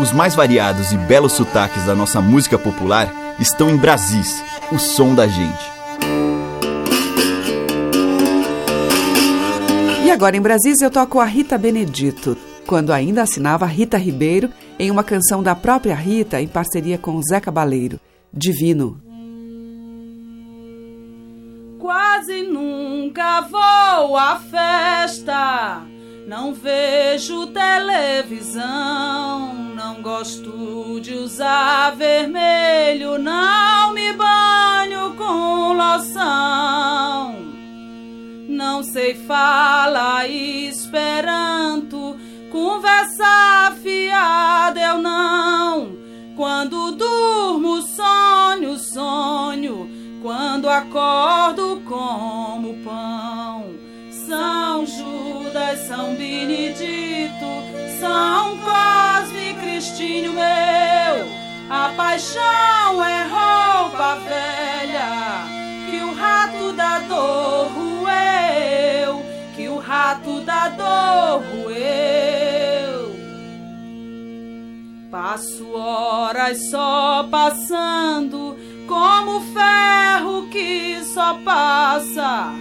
Os 0.00 0.10
mais 0.10 0.34
variados 0.34 0.90
e 0.90 0.96
belos 0.96 1.34
sotaques 1.34 1.84
da 1.84 1.94
nossa 1.94 2.18
música 2.22 2.56
popular 2.56 3.12
estão 3.38 3.68
em 3.68 3.76
Brasis, 3.76 4.42
o 4.72 4.78
som 4.78 5.14
da 5.14 5.26
gente. 5.26 5.70
E 10.06 10.10
agora 10.10 10.34
em 10.34 10.40
Brasis 10.40 10.80
eu 10.80 10.90
toco 10.90 11.20
a 11.20 11.26
Rita 11.26 11.58
Benedito, 11.58 12.38
quando 12.66 12.90
ainda 12.90 13.20
assinava 13.20 13.66
Rita 13.66 13.98
Ribeiro 13.98 14.48
em 14.78 14.90
uma 14.90 15.02
canção 15.02 15.42
da 15.42 15.54
própria 15.56 15.94
Rita 15.94 16.40
em 16.40 16.46
parceria 16.46 16.96
com 16.96 17.20
Zé 17.22 17.40
Cabaleiro, 17.40 17.98
Divino. 18.32 19.02
Quase 21.78 22.42
nunca 22.42 23.40
vou 23.40 24.16
à 24.16 24.38
festa, 24.38 25.82
não 26.28 26.54
vejo 26.54 27.46
televisão, 27.48 28.54
não 29.74 30.00
gosto 30.02 31.00
de 31.00 31.14
usar 31.14 31.96
vermelho, 31.96 33.18
não 33.18 33.92
me 33.94 34.12
banho 34.12 35.14
com 35.16 35.72
loção. 35.72 37.48
Não 38.48 38.82
sei 38.82 39.14
falar 39.14 40.28
esperanto 40.28 42.16
Conversa 42.50 43.76
fiada 43.82 44.80
eu 44.80 44.98
não. 44.98 45.96
Quando 46.34 46.92
durmo, 46.92 47.82
sonho, 47.82 48.78
sonho. 48.78 49.90
Quando 50.22 50.68
acordo, 50.68 51.82
como 51.86 52.74
pão. 52.82 53.74
São 54.10 54.86
Judas, 54.86 55.80
São 55.86 56.14
Benedito, 56.14 57.46
São 58.00 58.56
Cosme, 58.58 59.54
Cristinho 59.60 60.32
meu. 60.32 61.38
A 61.68 61.92
paixão 61.96 63.04
é 63.04 63.24
roupa 63.24 64.16
velha 64.26 65.44
que 65.90 65.98
o 66.02 66.14
rato 66.14 66.72
da 66.72 66.98
dor 67.00 67.70
roeu 67.72 68.08
que 69.58 69.68
o 69.68 69.78
rato 69.78 70.40
da 70.42 70.68
dor 70.68 71.42
roeu. 71.42 72.37
Passo 75.20 75.72
horas 75.72 76.70
só 76.70 77.26
passando, 77.28 78.56
como 78.86 79.40
ferro 79.52 80.48
que 80.48 81.02
só 81.02 81.34
passa. 81.44 82.52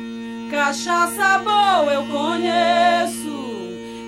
Cachaça 0.50 1.38
boa 1.38 1.94
eu 1.94 2.08
conheço, 2.08 3.30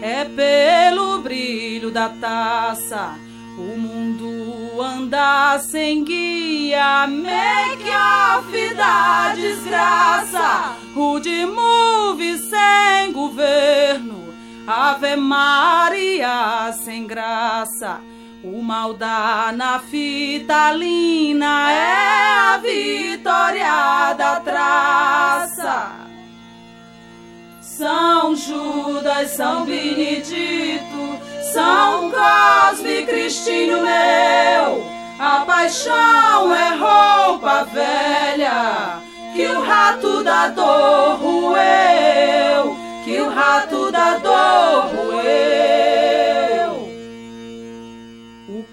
é 0.02 0.26
pelo 0.26 1.20
brilho 1.20 1.92
da 1.92 2.10
taça. 2.10 3.14
O 3.56 3.78
mundo 3.78 4.82
anda 4.82 5.60
sem 5.60 6.04
guia, 6.04 7.06
make 7.06 7.88
off 7.88 8.74
da 8.74 9.32
desgraça. 9.36 10.76
Rude 10.96 11.46
move 11.46 12.36
sem 12.40 13.12
governo, 13.12 14.34
Ave 14.66 15.16
Maria 15.18 16.74
sem 16.74 17.06
graça. 17.06 18.02
O 18.42 18.62
mal 18.64 18.94
da 18.94 19.52
naftalina 19.54 19.92
é 21.70 22.54
a 22.54 22.58
vitória 22.58 24.14
da 24.14 24.40
traça. 24.40 25.92
São 27.60 28.34
Judas, 28.38 29.32
São 29.32 29.66
Benedito, 29.66 31.20
São 31.52 32.10
Cosme, 32.12 33.06
Cristinho 33.06 33.82
meu, 33.82 34.86
a 35.20 35.44
paixão 35.46 36.56
é 36.56 36.76
roupa 36.76 37.66
velha 37.66 39.02
que 39.36 39.48
o 39.48 39.62
rato 39.62 40.24
da 40.24 40.48
dor 40.48 41.18
roeu, 41.18 42.78
que 43.04 43.20
o 43.20 43.30
rato 43.30 43.92
da 43.92 44.18
dor 44.18 44.96
roeu. 44.96 45.89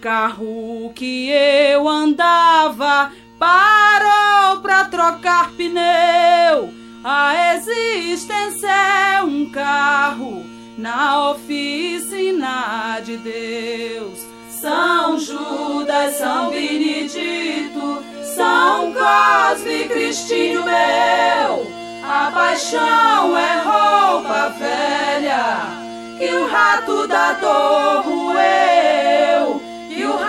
Carro 0.07 0.93
que 0.95 1.31
eu 1.31 1.89
andava 1.89 3.11
parou 3.41 4.61
pra 4.61 4.85
trocar 4.85 5.51
pneu. 5.51 6.73
A 7.03 7.57
existência 7.57 8.69
é 8.69 9.21
um 9.25 9.51
carro 9.51 10.47
na 10.79 11.31
oficina 11.31 13.01
de 13.05 13.17
Deus. 13.17 14.25
São 14.49 15.19
Judas, 15.19 16.15
São 16.15 16.51
Benedito, 16.51 18.01
São 18.37 18.93
Cosme, 18.93 19.89
Cristinho 19.89 20.63
meu. 20.63 21.67
A 22.09 22.31
paixão 22.33 23.37
é 23.37 23.57
roupa 23.57 24.55
velha 24.57 25.87
que 26.17 26.33
o 26.33 26.47
rato 26.47 27.09
da 27.09 27.33
dor 27.33 28.03
roeu, 28.03 29.56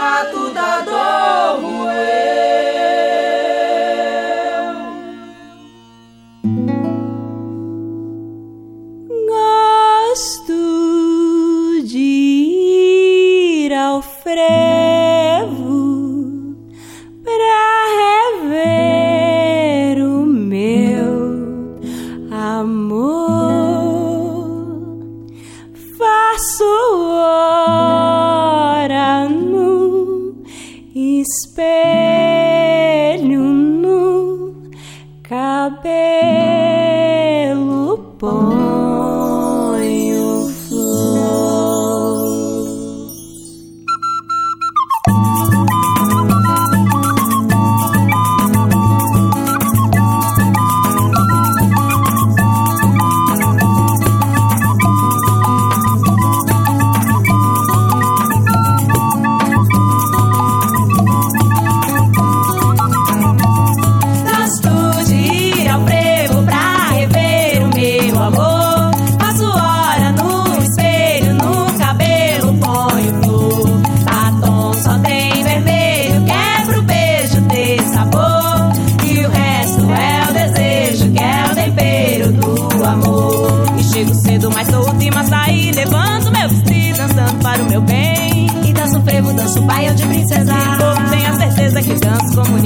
que 0.08 0.38
o 0.38 0.54
rato 0.54 0.54
da 0.54 0.82
dor 0.82 2.27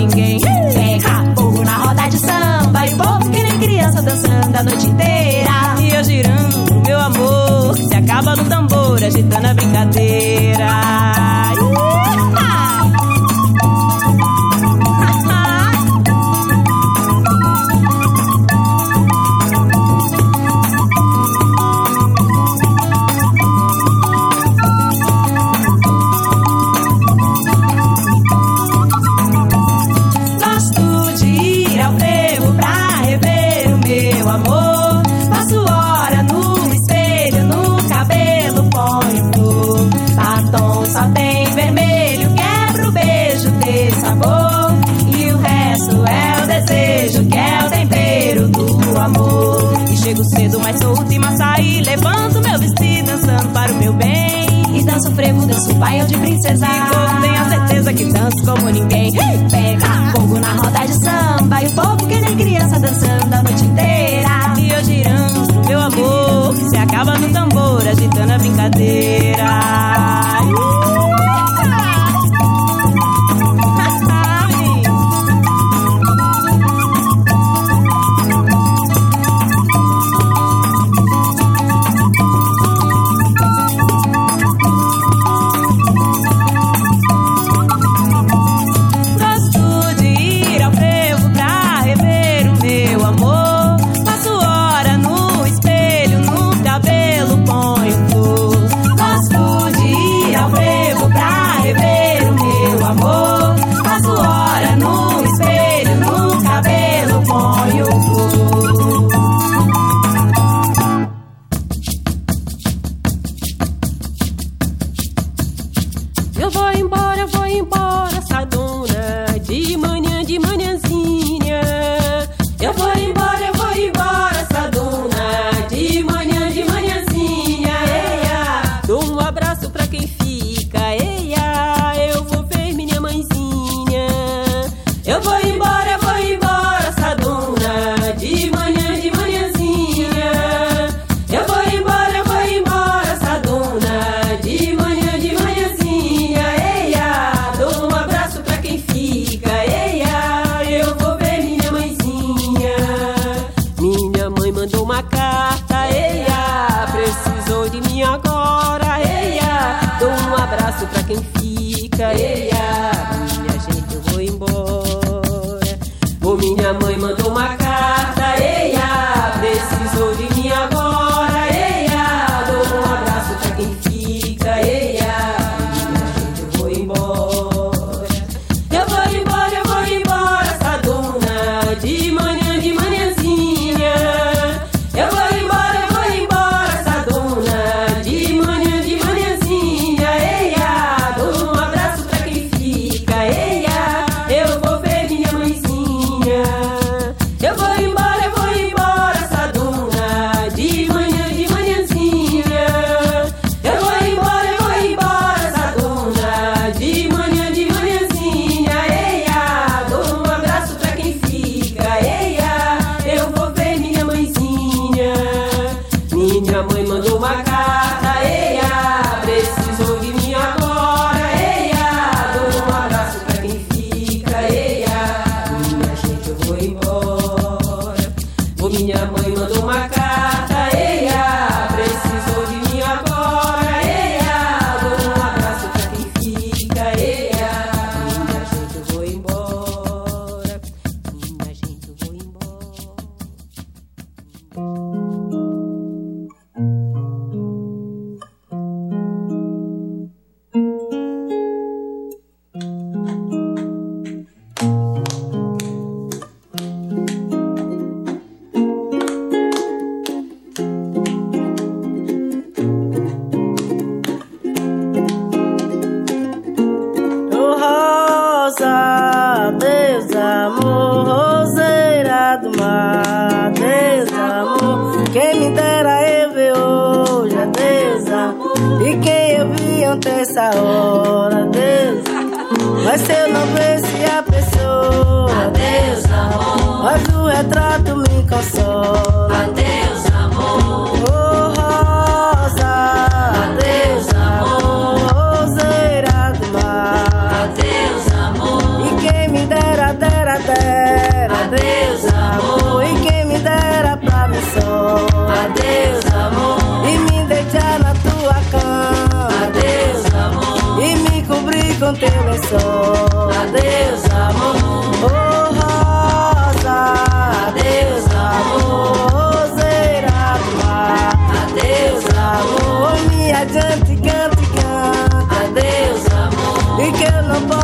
ninguém. 0.02 0.40
Pega 0.40 1.34
fogo 1.36 1.64
na 1.64 1.78
roda 1.78 2.08
de 2.08 2.18
samba 2.18 2.88
e 2.88 2.96
povo 2.96 3.32
que 3.32 3.44
nem 3.44 3.60
criança 3.60 4.02
dançando 4.02 4.58
a 4.58 4.64
noite 4.64 4.88
inteira. 4.88 5.52
E 5.80 5.94
eu 5.94 6.04
girando, 6.04 6.84
meu 6.86 7.00
amor, 7.00 7.78
se 7.78 7.96
acaba 7.96 8.36
no 8.36 8.46
tambor, 8.46 9.04
agitando 9.04 9.48
a 9.48 9.54
brincadeira. 9.54 10.21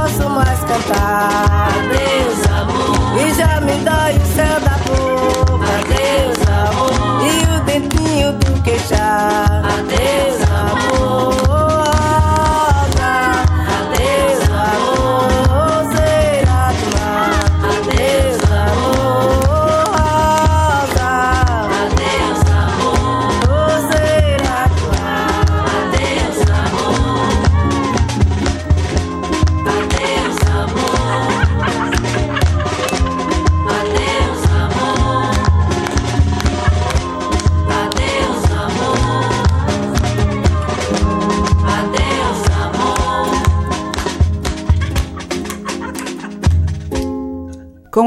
Posso 0.07 0.29
mais 0.29 0.59
cantar, 0.61 1.69
adeus 1.75 2.47
amor. 2.49 3.21
E 3.21 3.33
já 3.33 3.59
me 3.61 3.73
dói 3.83 4.15
o 4.15 4.25
céu 4.35 4.59
da 4.61 4.77
boca, 4.87 5.67
adeus 5.79 6.39
amor. 6.47 6.91
E 7.25 7.31
o 7.55 7.63
dentinho 7.65 8.33
do 8.33 8.61
queixar, 8.63 9.46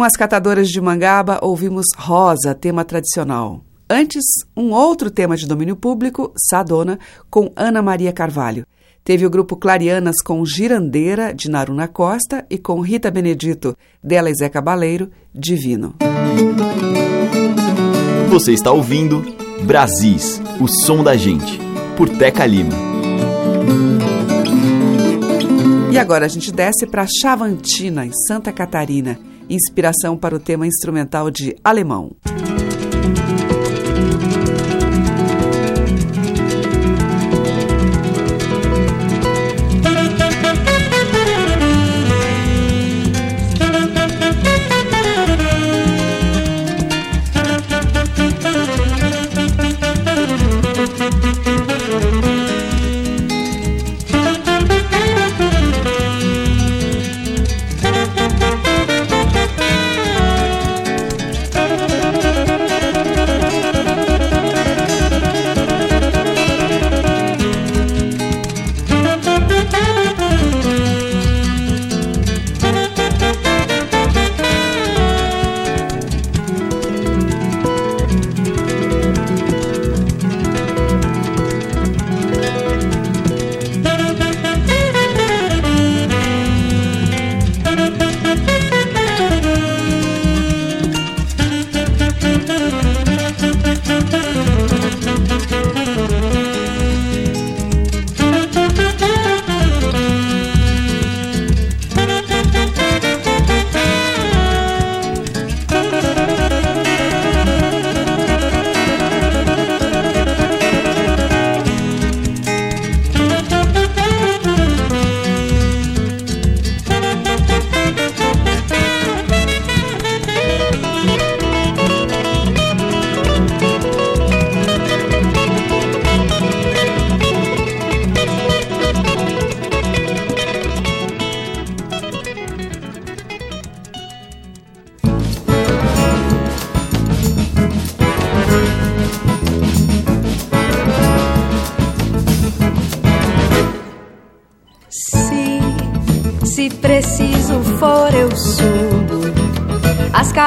Com 0.01 0.05
as 0.05 0.16
catadoras 0.16 0.70
de 0.70 0.80
Mangaba, 0.80 1.38
ouvimos 1.42 1.84
Rosa, 1.94 2.55
tema 2.55 2.86
tradicional. 2.86 3.62
Antes, 3.86 4.24
um 4.57 4.72
outro 4.72 5.11
tema 5.11 5.36
de 5.36 5.46
domínio 5.46 5.76
público, 5.76 6.32
Sadona, 6.48 6.98
com 7.28 7.53
Ana 7.55 7.82
Maria 7.82 8.11
Carvalho. 8.11 8.66
Teve 9.05 9.26
o 9.26 9.30
grupo 9.30 9.57
Clarianas 9.57 10.22
com 10.24 10.42
Girandeira, 10.42 11.34
de 11.34 11.51
Naruna 11.51 11.86
Costa, 11.86 12.46
e 12.48 12.57
com 12.57 12.80
Rita 12.80 13.11
Benedito, 13.11 13.76
dela 14.03 14.30
e 14.30 14.34
Zé 14.34 14.48
Cabaleiro, 14.48 15.11
Divino. 15.34 15.94
Você 18.30 18.55
está 18.55 18.72
ouvindo 18.72 19.22
Brasis, 19.64 20.40
o 20.59 20.66
som 20.66 21.05
da 21.05 21.14
gente, 21.14 21.61
por 21.98 22.09
Teca 22.09 22.46
Lima. 22.46 22.72
E 25.92 25.98
agora 25.98 26.24
a 26.24 26.28
gente 26.28 26.51
desce 26.51 26.86
para 26.86 27.07
Chavantina, 27.07 28.07
em 28.07 28.12
Santa 28.26 28.51
Catarina, 28.51 29.18
inspiração 29.51 30.16
para 30.16 30.34
o 30.34 30.38
tema 30.38 30.66
instrumental 30.66 31.30
de 31.30 31.57
Alemão. 31.62 32.12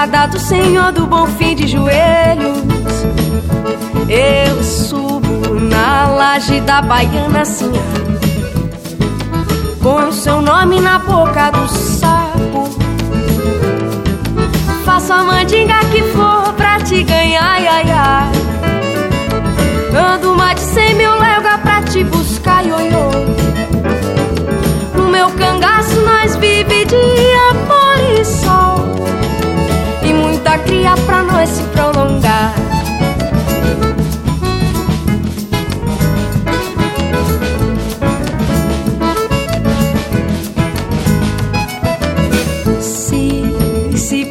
A 0.04 0.06
escada 0.06 0.28
do 0.28 0.39
Senhor 0.39 0.91
do 0.91 1.08
Bom 1.08 1.26
Fim 1.26 1.56
de 1.56 1.66
joelhos. 1.66 2.58
Eu 4.10 4.62
subo 4.62 5.54
na 5.54 6.10
laje 6.10 6.60
da 6.62 6.82
baiana 6.82 7.41
assim, 7.41 7.72
com 9.82 10.10
o 10.10 10.12
seu 10.12 10.41
nome 10.41 10.82
na 10.82 10.99
boca 10.99 11.51
do 11.51 11.68
sapo. 11.70 12.70
Faço 14.84 15.14
a 15.14 15.24
mandinga 15.24 15.80
que 15.91 16.01
for 16.12 16.51
pra 16.54 16.82
te 16.82 17.01
ganhar, 17.04 17.41
ai, 17.41 17.68
ai. 17.68 18.32
Ando 20.16 20.36
mais 20.36 20.60
de 20.60 20.66
cria 31.44 31.50
pra 31.50 31.50
nós 31.50 31.50
se 31.50 31.64
prolongar 31.64 32.54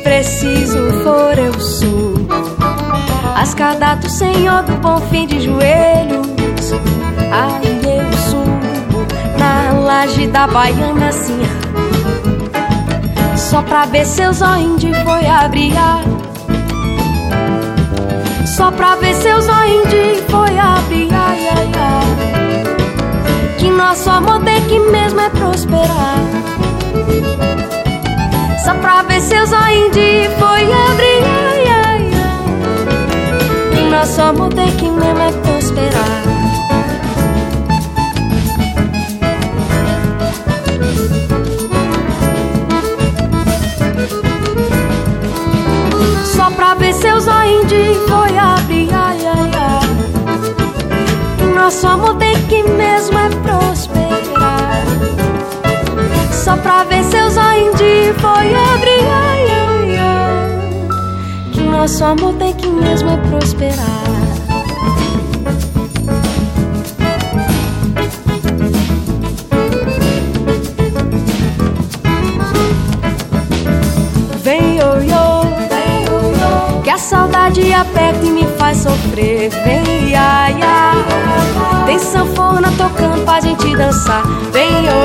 preciso 0.03 1.03
for, 1.03 1.39
eu 1.39 1.59
sou. 1.59 2.15
A 3.35 3.95
do 3.95 4.09
Senhor 4.11 4.63
do 4.63 4.75
bom 4.77 5.01
fim 5.11 5.27
de 5.27 5.41
joelhos. 5.41 6.27
Aí 7.33 7.81
eu 7.83 8.13
subo 8.31 9.07
na 9.39 9.73
laje 9.81 10.27
da 10.29 10.47
baiana 10.47 11.09
assim. 11.09 11.41
Só 13.37 13.63
pra 13.63 13.87
ver 13.87 14.05
seus 14.05 14.43
olhos 14.43 14.81
de 14.81 14.93
foi 15.03 15.27
abrir. 15.27 15.73
Só 18.57 18.71
pra 18.71 18.97
ver 18.97 19.15
seus 19.15 19.49
olhos 19.49 20.21
foi 20.29 20.59
abrir. 20.59 21.09
Ai, 21.11 21.49
ai, 21.49 21.73
ai. 21.75 23.57
Que 23.57 23.71
nosso 23.71 24.11
amor 24.11 24.45
tem 24.45 24.61
que 24.67 24.79
mesmo 24.79 25.21
é 25.21 25.31
prosperar. 25.31 26.19
Só 28.63 28.75
pra 28.75 29.03
ver 29.05 29.23
seus 29.23 29.51
olhos 29.53 29.97
foi 30.39 30.71
abrir. 30.71 31.25
Ai, 31.25 31.65
ai, 31.87 32.11
ai. 32.15 33.75
Que 33.75 33.81
nosso 33.91 34.21
amor 34.21 34.53
tem 34.53 34.71
que 34.77 34.91
mesmo 34.91 35.23
é 35.23 35.33
prosperar. 35.33 36.32
Seus 47.01 47.27
olhos 47.27 47.67
de 47.67 47.95
foi 48.09 48.39
abrir. 48.39 48.89
Ai, 48.93 49.19
ai, 49.27 49.51
ai. 49.55 49.81
Nosso 51.55 51.87
amor 51.87 52.17
tem 52.17 52.35
que 52.47 52.63
mesmo 52.63 53.19
é 53.19 53.29
prosperar. 53.29 54.85
Só 56.33 56.57
pra 56.57 56.85
ver 56.85 57.05
olhos 57.37 57.75
de 57.77 58.13
foi 58.21 58.55
abrir. 58.55 59.07
Ai, 59.11 59.51
ai, 59.51 59.99
ai. 59.99 61.51
Que 61.53 61.61
nosso 61.63 62.05
amor 62.05 62.35
tem 62.35 62.55
que 62.55 62.69
mesmo 62.69 63.11
é 63.11 63.17
prosperar. 63.29 64.02
Aperta 77.83 78.25
e 78.25 78.31
me 78.31 78.47
faz 78.59 78.79
sofrer. 78.79 79.51
Vem, 79.51 80.15
ai, 80.17 80.57
ai, 80.63 81.85
tem 81.87 81.99
sanfona 81.99 82.73
tocando 82.79 83.25
pra 83.25 83.41
gente 83.41 83.77
dançar. 83.77 84.23
Vem, 84.53 84.85
yo, 84.85 85.03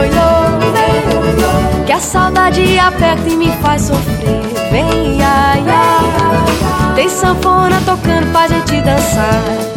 que 1.86 1.92
a 1.92 2.00
saudade 2.00 2.80
aperta 2.80 3.30
e 3.30 3.36
me 3.36 3.52
faz 3.62 3.84
sofrer. 3.84 4.42
Vem, 4.72 5.22
ai, 5.24 5.64
ai, 5.68 6.96
tem 6.96 7.10
sanfona 7.10 7.82
tocando 7.86 8.32
pra 8.32 8.48
gente 8.48 8.82
dançar. 8.82 9.77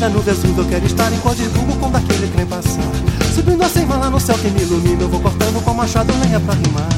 Pedra 0.00 0.08
no 0.08 0.20
Vesúvio 0.20 0.62
Eu 0.62 0.68
quero 0.68 0.86
estar 0.86 1.12
em 1.12 1.18
Código 1.18 1.76
quando 1.78 1.96
aquele 1.96 2.26
trem 2.28 2.46
passar. 2.46 2.80
Subindo 3.34 3.62
acima 3.62 3.96
lá 3.96 4.08
no 4.08 4.18
céu 4.18 4.36
que 4.38 4.48
me 4.48 4.62
ilumina 4.62 5.02
Eu 5.02 5.08
vou 5.08 5.20
cortando 5.20 5.62
com 5.62 5.74
machado 5.74 6.12
lenha 6.24 6.40
pra 6.40 6.54
rimar. 6.54 6.88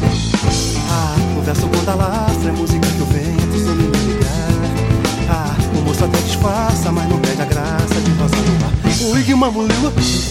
Ah, 0.89 1.17
o 1.37 1.43
verso 1.43 1.67
quando 1.69 1.89
alastra 1.89 2.51
É 2.51 2.53
música 2.53 2.87
que 2.87 3.03
o 3.03 3.07
vento 3.07 3.59
some 3.59 3.83
me 3.83 3.99
ligar. 3.99 4.31
Ah, 5.29 5.57
o 5.77 5.83
moço 5.83 6.05
até 6.05 6.19
disfarça 6.19 6.93
Mas 6.93 7.09
não 7.09 7.19
perde 7.19 7.43
a 7.43 7.45
graça 7.45 8.01
de 8.01 8.11
rosa 8.13 8.37
no 8.37 8.67
ar 8.67 8.73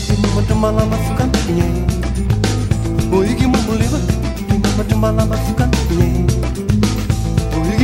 Que 0.06 0.22
mama 0.22 0.42
de 0.42 0.54
malama 0.54 0.98
fica 0.98 1.26
mamulila 3.48 4.00
Que 4.48 4.54
mama 4.58 4.84
de 4.84 4.96
malama 4.96 5.38
fica 5.38 5.70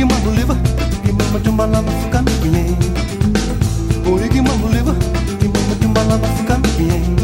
mamulila 0.04 0.56
Que 1.04 1.12
mama 1.12 1.40
de 1.40 1.50
malama 1.50 1.92
fica 2.02 2.22
no 2.22 3.17
mama 6.08 6.18
de 6.18 6.28
balada 6.28 6.28
fica 6.28 6.54
bem. 6.78 7.17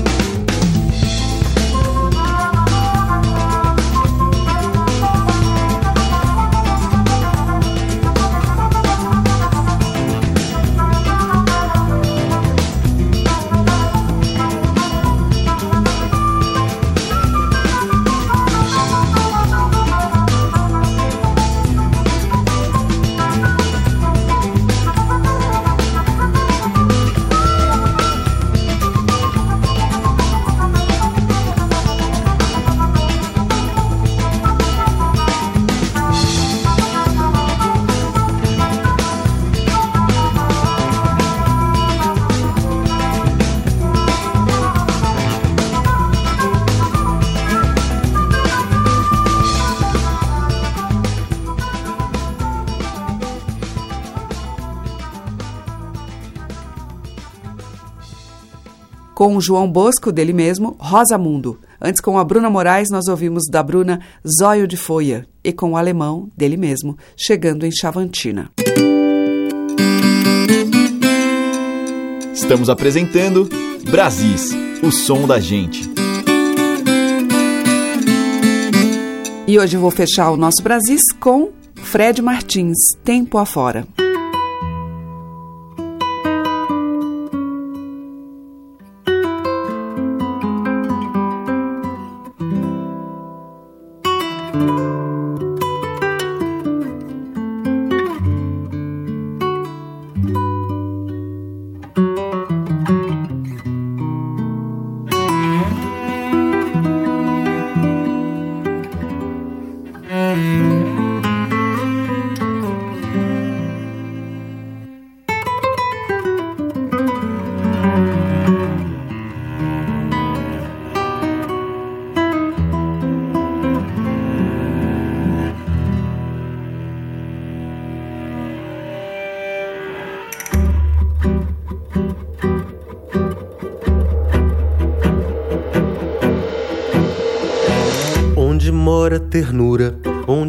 Com 59.15 59.37
o 59.37 59.41
João 59.41 59.71
Bosco, 59.71 60.11
dele 60.11 60.33
mesmo, 60.33 60.77
Rosa 60.79 61.17
Mundo. 61.17 61.61
Antes, 61.81 62.01
com 62.01 62.19
a 62.19 62.25
Bruna 62.25 62.51
Moraes, 62.51 62.91
nós 62.91 63.07
ouvimos 63.07 63.45
da 63.49 63.63
Bruna 63.63 64.01
Zóio 64.39 64.67
de 64.67 64.77
Folha. 64.77 65.27
E 65.45 65.53
com 65.53 65.73
o 65.73 65.77
alemão, 65.77 66.29
dele 66.37 66.57
mesmo, 66.57 66.99
chegando 67.17 67.65
em 67.65 67.71
Chavantina. 67.71 68.51
Estamos 72.33 72.69
apresentando 72.69 73.49
Brasis, 73.89 74.51
o 74.83 74.91
som 74.91 75.27
da 75.27 75.39
gente. 75.39 75.89
E 79.47 79.59
hoje 79.59 79.77
eu 79.77 79.81
vou 79.81 79.91
fechar 79.91 80.31
o 80.31 80.37
nosso 80.37 80.63
Brasis 80.63 81.03
com 81.21 81.51
Fred 81.77 82.21
Martins, 82.21 82.77
Tempo 83.05 83.39
Afora. 83.39 83.87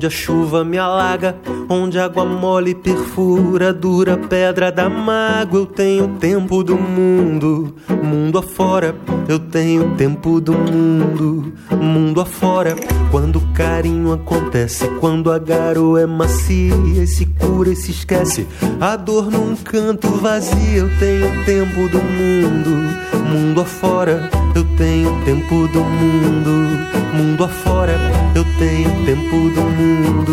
Onde 0.06 0.08
a 0.08 0.10
chuva 0.10 0.64
me 0.64 0.78
alaga, 0.78 1.36
onde 1.68 1.98
a 1.98 2.06
água 2.06 2.26
mole 2.26 2.76
perfura, 2.76 3.74
dura 3.74 4.18
pedra 4.18 4.72
da 4.72 4.88
mágoa. 4.88 5.62
Eu 5.62 5.66
tenho 5.66 6.08
tempo 6.20 6.64
do 6.64 6.78
mundo, 6.78 7.76
mundo 8.04 8.38
afora. 8.38 8.96
Eu 9.28 9.40
tenho 9.40 9.96
tempo 9.96 10.40
do 10.40 10.54
mundo, 10.54 11.54
mundo 11.72 12.22
afora. 12.22 12.76
Quando 13.10 13.38
o 13.38 13.54
carinho 13.54 14.14
acontece, 14.14 14.88
quando 15.00 15.32
a 15.32 15.40
garoa 15.40 16.02
é 16.02 16.06
macia 16.06 16.76
e 17.02 17.08
se 17.08 17.26
cura 17.26 17.70
e 17.70 17.76
se 17.76 17.92
esquece, 17.92 18.48
a 18.80 18.96
dor 18.96 19.32
num 19.32 19.56
canto 19.56 20.10
vazio. 20.10 20.56
Eu 20.76 21.00
tenho 21.00 21.46
tempo 21.46 21.90
do 21.90 21.98
mundo, 21.98 23.15
mundo 23.36 23.62
afora. 23.62 24.30
Eu 24.56 24.64
tenho 24.78 25.12
tempo 25.26 25.68
do 25.68 25.84
mundo 25.84 26.96
mundo 27.16 27.46
afora, 27.46 27.94
eu 28.36 28.44
tenho 28.60 28.90
tempo 29.06 29.50
do 29.50 29.62
mundo. 29.62 30.32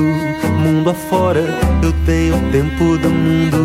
Mundo 0.59 0.91
afora, 0.91 1.41
eu 1.83 1.93
tenho 2.05 2.35
tempo 2.51 2.99
do 2.99 3.09
mundo. 3.09 3.59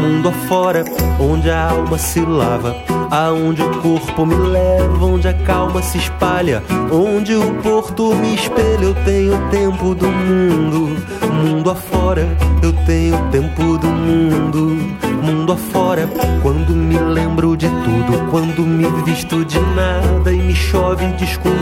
Mundo 0.00 0.28
afora, 0.28 0.84
onde 1.18 1.50
a 1.50 1.70
alma 1.70 1.98
se 1.98 2.20
lava, 2.20 2.76
aonde 3.10 3.62
o 3.62 3.80
corpo 3.80 4.24
me 4.24 4.34
leva, 4.34 5.04
onde 5.04 5.28
a 5.28 5.34
calma 5.34 5.82
se 5.82 5.98
espalha, 5.98 6.62
onde 6.90 7.34
o 7.34 7.54
porto 7.62 8.14
me 8.14 8.34
espelha, 8.34 8.84
eu 8.84 8.94
tenho 9.04 9.38
tempo 9.50 9.94
do 9.94 10.06
mundo. 10.06 10.96
Mundo 11.32 11.70
afora, 11.70 12.26
eu 12.62 12.72
tenho 12.84 13.16
tempo 13.30 13.78
do 13.78 13.88
mundo 13.88 15.07
mundo 15.28 15.52
afora. 15.52 16.08
Quando 16.42 16.74
me 16.74 16.98
lembro 16.98 17.56
de 17.56 17.68
tudo, 17.68 18.30
quando 18.30 18.62
me 18.62 18.86
visto 19.02 19.44
de 19.44 19.60
nada 19.60 20.32
e 20.32 20.38
me 20.38 20.54
chove 20.54 21.06
de 21.12 21.24
escuro. 21.24 21.54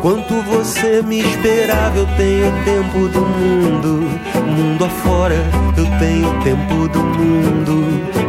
Quanto 0.00 0.34
você 0.42 1.02
me 1.02 1.20
esperava, 1.20 1.96
eu 1.96 2.06
tenho 2.16 2.52
tempo 2.64 3.08
do 3.08 3.20
mundo. 3.20 4.08
Mundo 4.46 4.84
afora, 4.84 5.36
eu 5.76 5.86
tenho 5.98 6.32
tempo 6.42 6.88
do 6.88 6.98
mundo. 7.00 7.86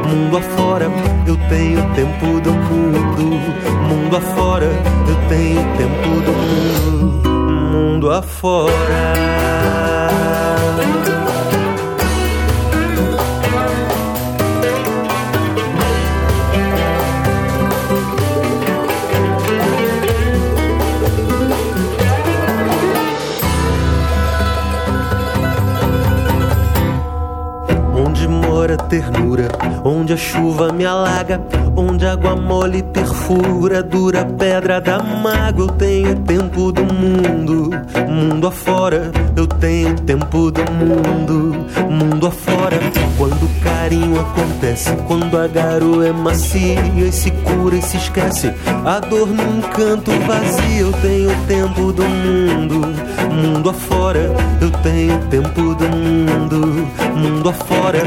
Mundo 0.08 0.38
afora, 0.38 0.90
eu 1.26 1.38
tenho 1.50 1.82
tempo 1.94 2.40
do 2.42 2.52
mundo. 2.52 3.40
Mundo 3.88 4.18
afora, 4.18 4.66
eu 4.66 5.16
tenho 5.30 5.62
tempo 5.78 6.22
do 6.22 6.32
mundo. 6.32 7.30
Mundo 7.30 8.12
afora. 8.12 9.97
Ternura, 28.88 29.48
onde 29.84 30.14
a 30.14 30.18
chuva 30.18 30.72
me 30.72 30.86
alaga, 30.86 31.42
onde 31.76 32.06
a 32.06 32.14
água 32.14 32.36
mole 32.36 32.82
perfura, 32.82 33.84
dura 33.84 34.26
pedra 34.26 34.82
da 34.82 35.00
mágoa. 35.00 35.68
Eu 35.68 35.68
tenho 35.70 36.16
tempo 36.22 36.72
do 36.72 36.84
mundo, 36.94 37.70
mundo 38.08 38.48
afora. 38.48 39.12
Eu 39.36 39.46
tenho 39.46 39.96
tempo 40.02 40.52
do 40.52 40.62
mundo, 40.72 41.66
mundo 41.90 42.28
afora. 42.28 42.80
Quando 43.18 43.44
o 43.44 43.60
carinho 43.62 44.20
acontece, 44.20 44.96
quando 45.08 45.38
a 45.38 45.48
garoa 45.48 46.08
é 46.08 46.12
macia 46.12 46.80
e 46.96 47.12
se 47.12 47.32
cura 47.32 47.76
e 47.76 47.82
se 47.82 47.98
esquece, 47.98 48.54
a 48.86 49.00
dor 49.00 49.28
num 49.28 49.62
canto 49.62 50.12
vazio. 50.26 50.88
Eu 50.88 50.94
tenho 51.02 51.32
tempo 51.48 51.92
do 51.92 52.04
mundo, 52.04 52.82
mundo 53.34 53.70
afora. 53.70 54.32
Eu 54.62 54.72
tenho 54.82 55.18
tempo 55.28 55.76
do 55.76 55.90
mundo, 55.90 56.88
mundo 57.16 57.50
afora. 57.50 58.04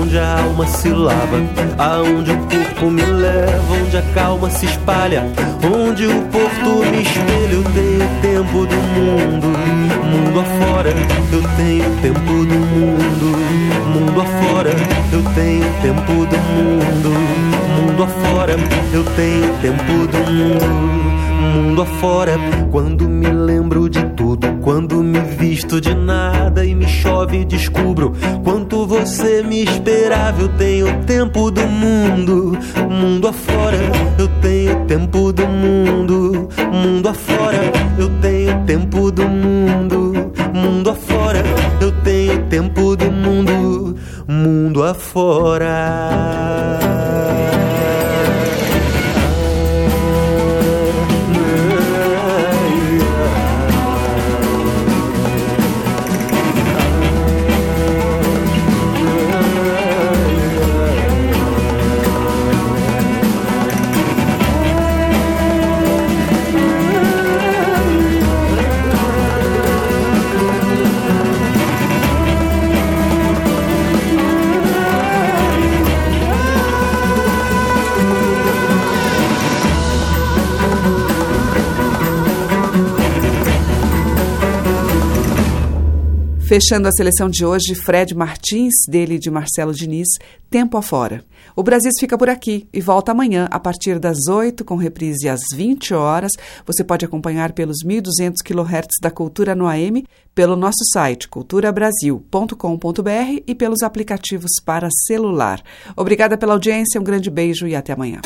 Onde 0.00 0.18
a 0.18 0.23
alma 0.24 0.66
se 0.66 0.88
lava, 0.88 1.42
aonde 1.78 2.32
o 2.32 2.38
corpo 2.38 2.90
me 2.90 3.02
leva, 3.02 3.74
onde 3.82 3.96
a 3.96 4.02
calma 4.14 4.50
se 4.50 4.66
espalha, 4.66 5.24
onde 5.64 6.06
o 6.06 6.22
porto 6.22 6.90
me 6.90 7.02
espelha. 7.02 7.54
Eu 7.54 7.62
tenho 7.62 8.08
tempo 8.20 8.66
do 8.66 8.76
mundo, 8.76 9.46
mundo 10.04 10.40
afora. 10.40 10.90
Eu 11.32 11.42
tenho 11.56 11.84
tempo 12.00 12.44
do 12.44 12.54
mundo, 12.54 13.38
mundo 13.94 14.20
afora. 14.20 14.70
Eu 15.12 15.22
tenho 15.34 15.64
tempo 15.82 16.26
do 16.26 16.38
mundo, 16.38 17.10
mundo 17.80 18.02
afora. 18.02 18.56
Eu 18.92 19.04
tenho 19.16 19.52
tempo 19.60 20.06
do 20.06 20.32
mundo, 20.32 21.14
mundo 21.52 21.82
afora. 21.82 22.38
Quando 22.70 23.08
me 23.08 23.28
lembro 23.28 23.88
de 23.88 24.04
tudo, 24.10 24.46
quando 24.62 25.02
me 25.02 25.20
visto 25.20 25.80
de 25.80 25.94
nada 25.94 26.64
e 26.64 26.74
me 26.74 26.88
chove 26.88 27.44
descubro 27.44 28.12
quanto 28.42 28.53
você 29.14 29.42
me 29.44 29.62
esperava. 29.62 30.42
Eu 30.42 30.48
tenho 30.48 31.04
tempo 31.04 31.50
do 31.50 31.62
mundo, 31.62 32.58
mundo 32.90 33.28
afora. 33.28 33.78
Eu 34.18 34.28
tenho 34.40 34.84
tempo 34.86 35.32
do 35.32 35.46
mundo, 35.46 36.48
mundo 36.72 37.08
afora. 37.08 37.58
Eu 37.96 38.08
tenho 38.20 38.64
tempo 38.64 39.12
do 39.12 39.28
mundo, 39.28 40.32
mundo 40.52 40.90
afora. 40.90 41.42
Eu 41.80 41.92
tenho 42.02 42.42
tempo 42.46 42.96
do 42.96 43.12
mundo, 43.12 43.96
mundo 44.26 44.82
afora. 44.82 45.83
Fechando 86.54 86.86
a 86.86 86.92
seleção 86.92 87.28
de 87.28 87.44
hoje, 87.44 87.74
Fred 87.74 88.14
Martins, 88.14 88.72
dele 88.88 89.18
de 89.18 89.28
Marcelo 89.28 89.74
Diniz, 89.74 90.06
Tempo 90.48 90.76
Afora. 90.76 91.24
O 91.56 91.64
Brasil 91.64 91.90
fica 91.98 92.16
por 92.16 92.30
aqui 92.30 92.68
e 92.72 92.80
volta 92.80 93.10
amanhã 93.10 93.48
a 93.50 93.58
partir 93.58 93.98
das 93.98 94.28
8, 94.28 94.64
com 94.64 94.76
reprise 94.76 95.28
às 95.28 95.40
20 95.52 95.92
horas. 95.94 96.30
Você 96.64 96.84
pode 96.84 97.04
acompanhar 97.04 97.50
pelos 97.50 97.78
1.200 97.84 98.34
kHz 98.44 99.00
da 99.02 99.10
Cultura 99.10 99.56
no 99.56 99.66
AM, 99.66 100.06
pelo 100.32 100.54
nosso 100.54 100.84
site 100.92 101.26
culturabrasil.com.br 101.26 103.42
e 103.44 103.54
pelos 103.56 103.82
aplicativos 103.82 104.52
para 104.64 104.86
celular. 105.08 105.60
Obrigada 105.96 106.38
pela 106.38 106.52
audiência, 106.52 107.00
um 107.00 107.04
grande 107.04 107.30
beijo 107.30 107.66
e 107.66 107.74
até 107.74 107.94
amanhã. 107.94 108.20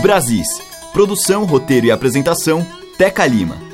Brasis. 0.00 0.48
Produção, 0.90 1.44
roteiro 1.44 1.84
e 1.84 1.90
apresentação, 1.90 2.66
Teca 2.96 3.26
Lima. 3.26 3.73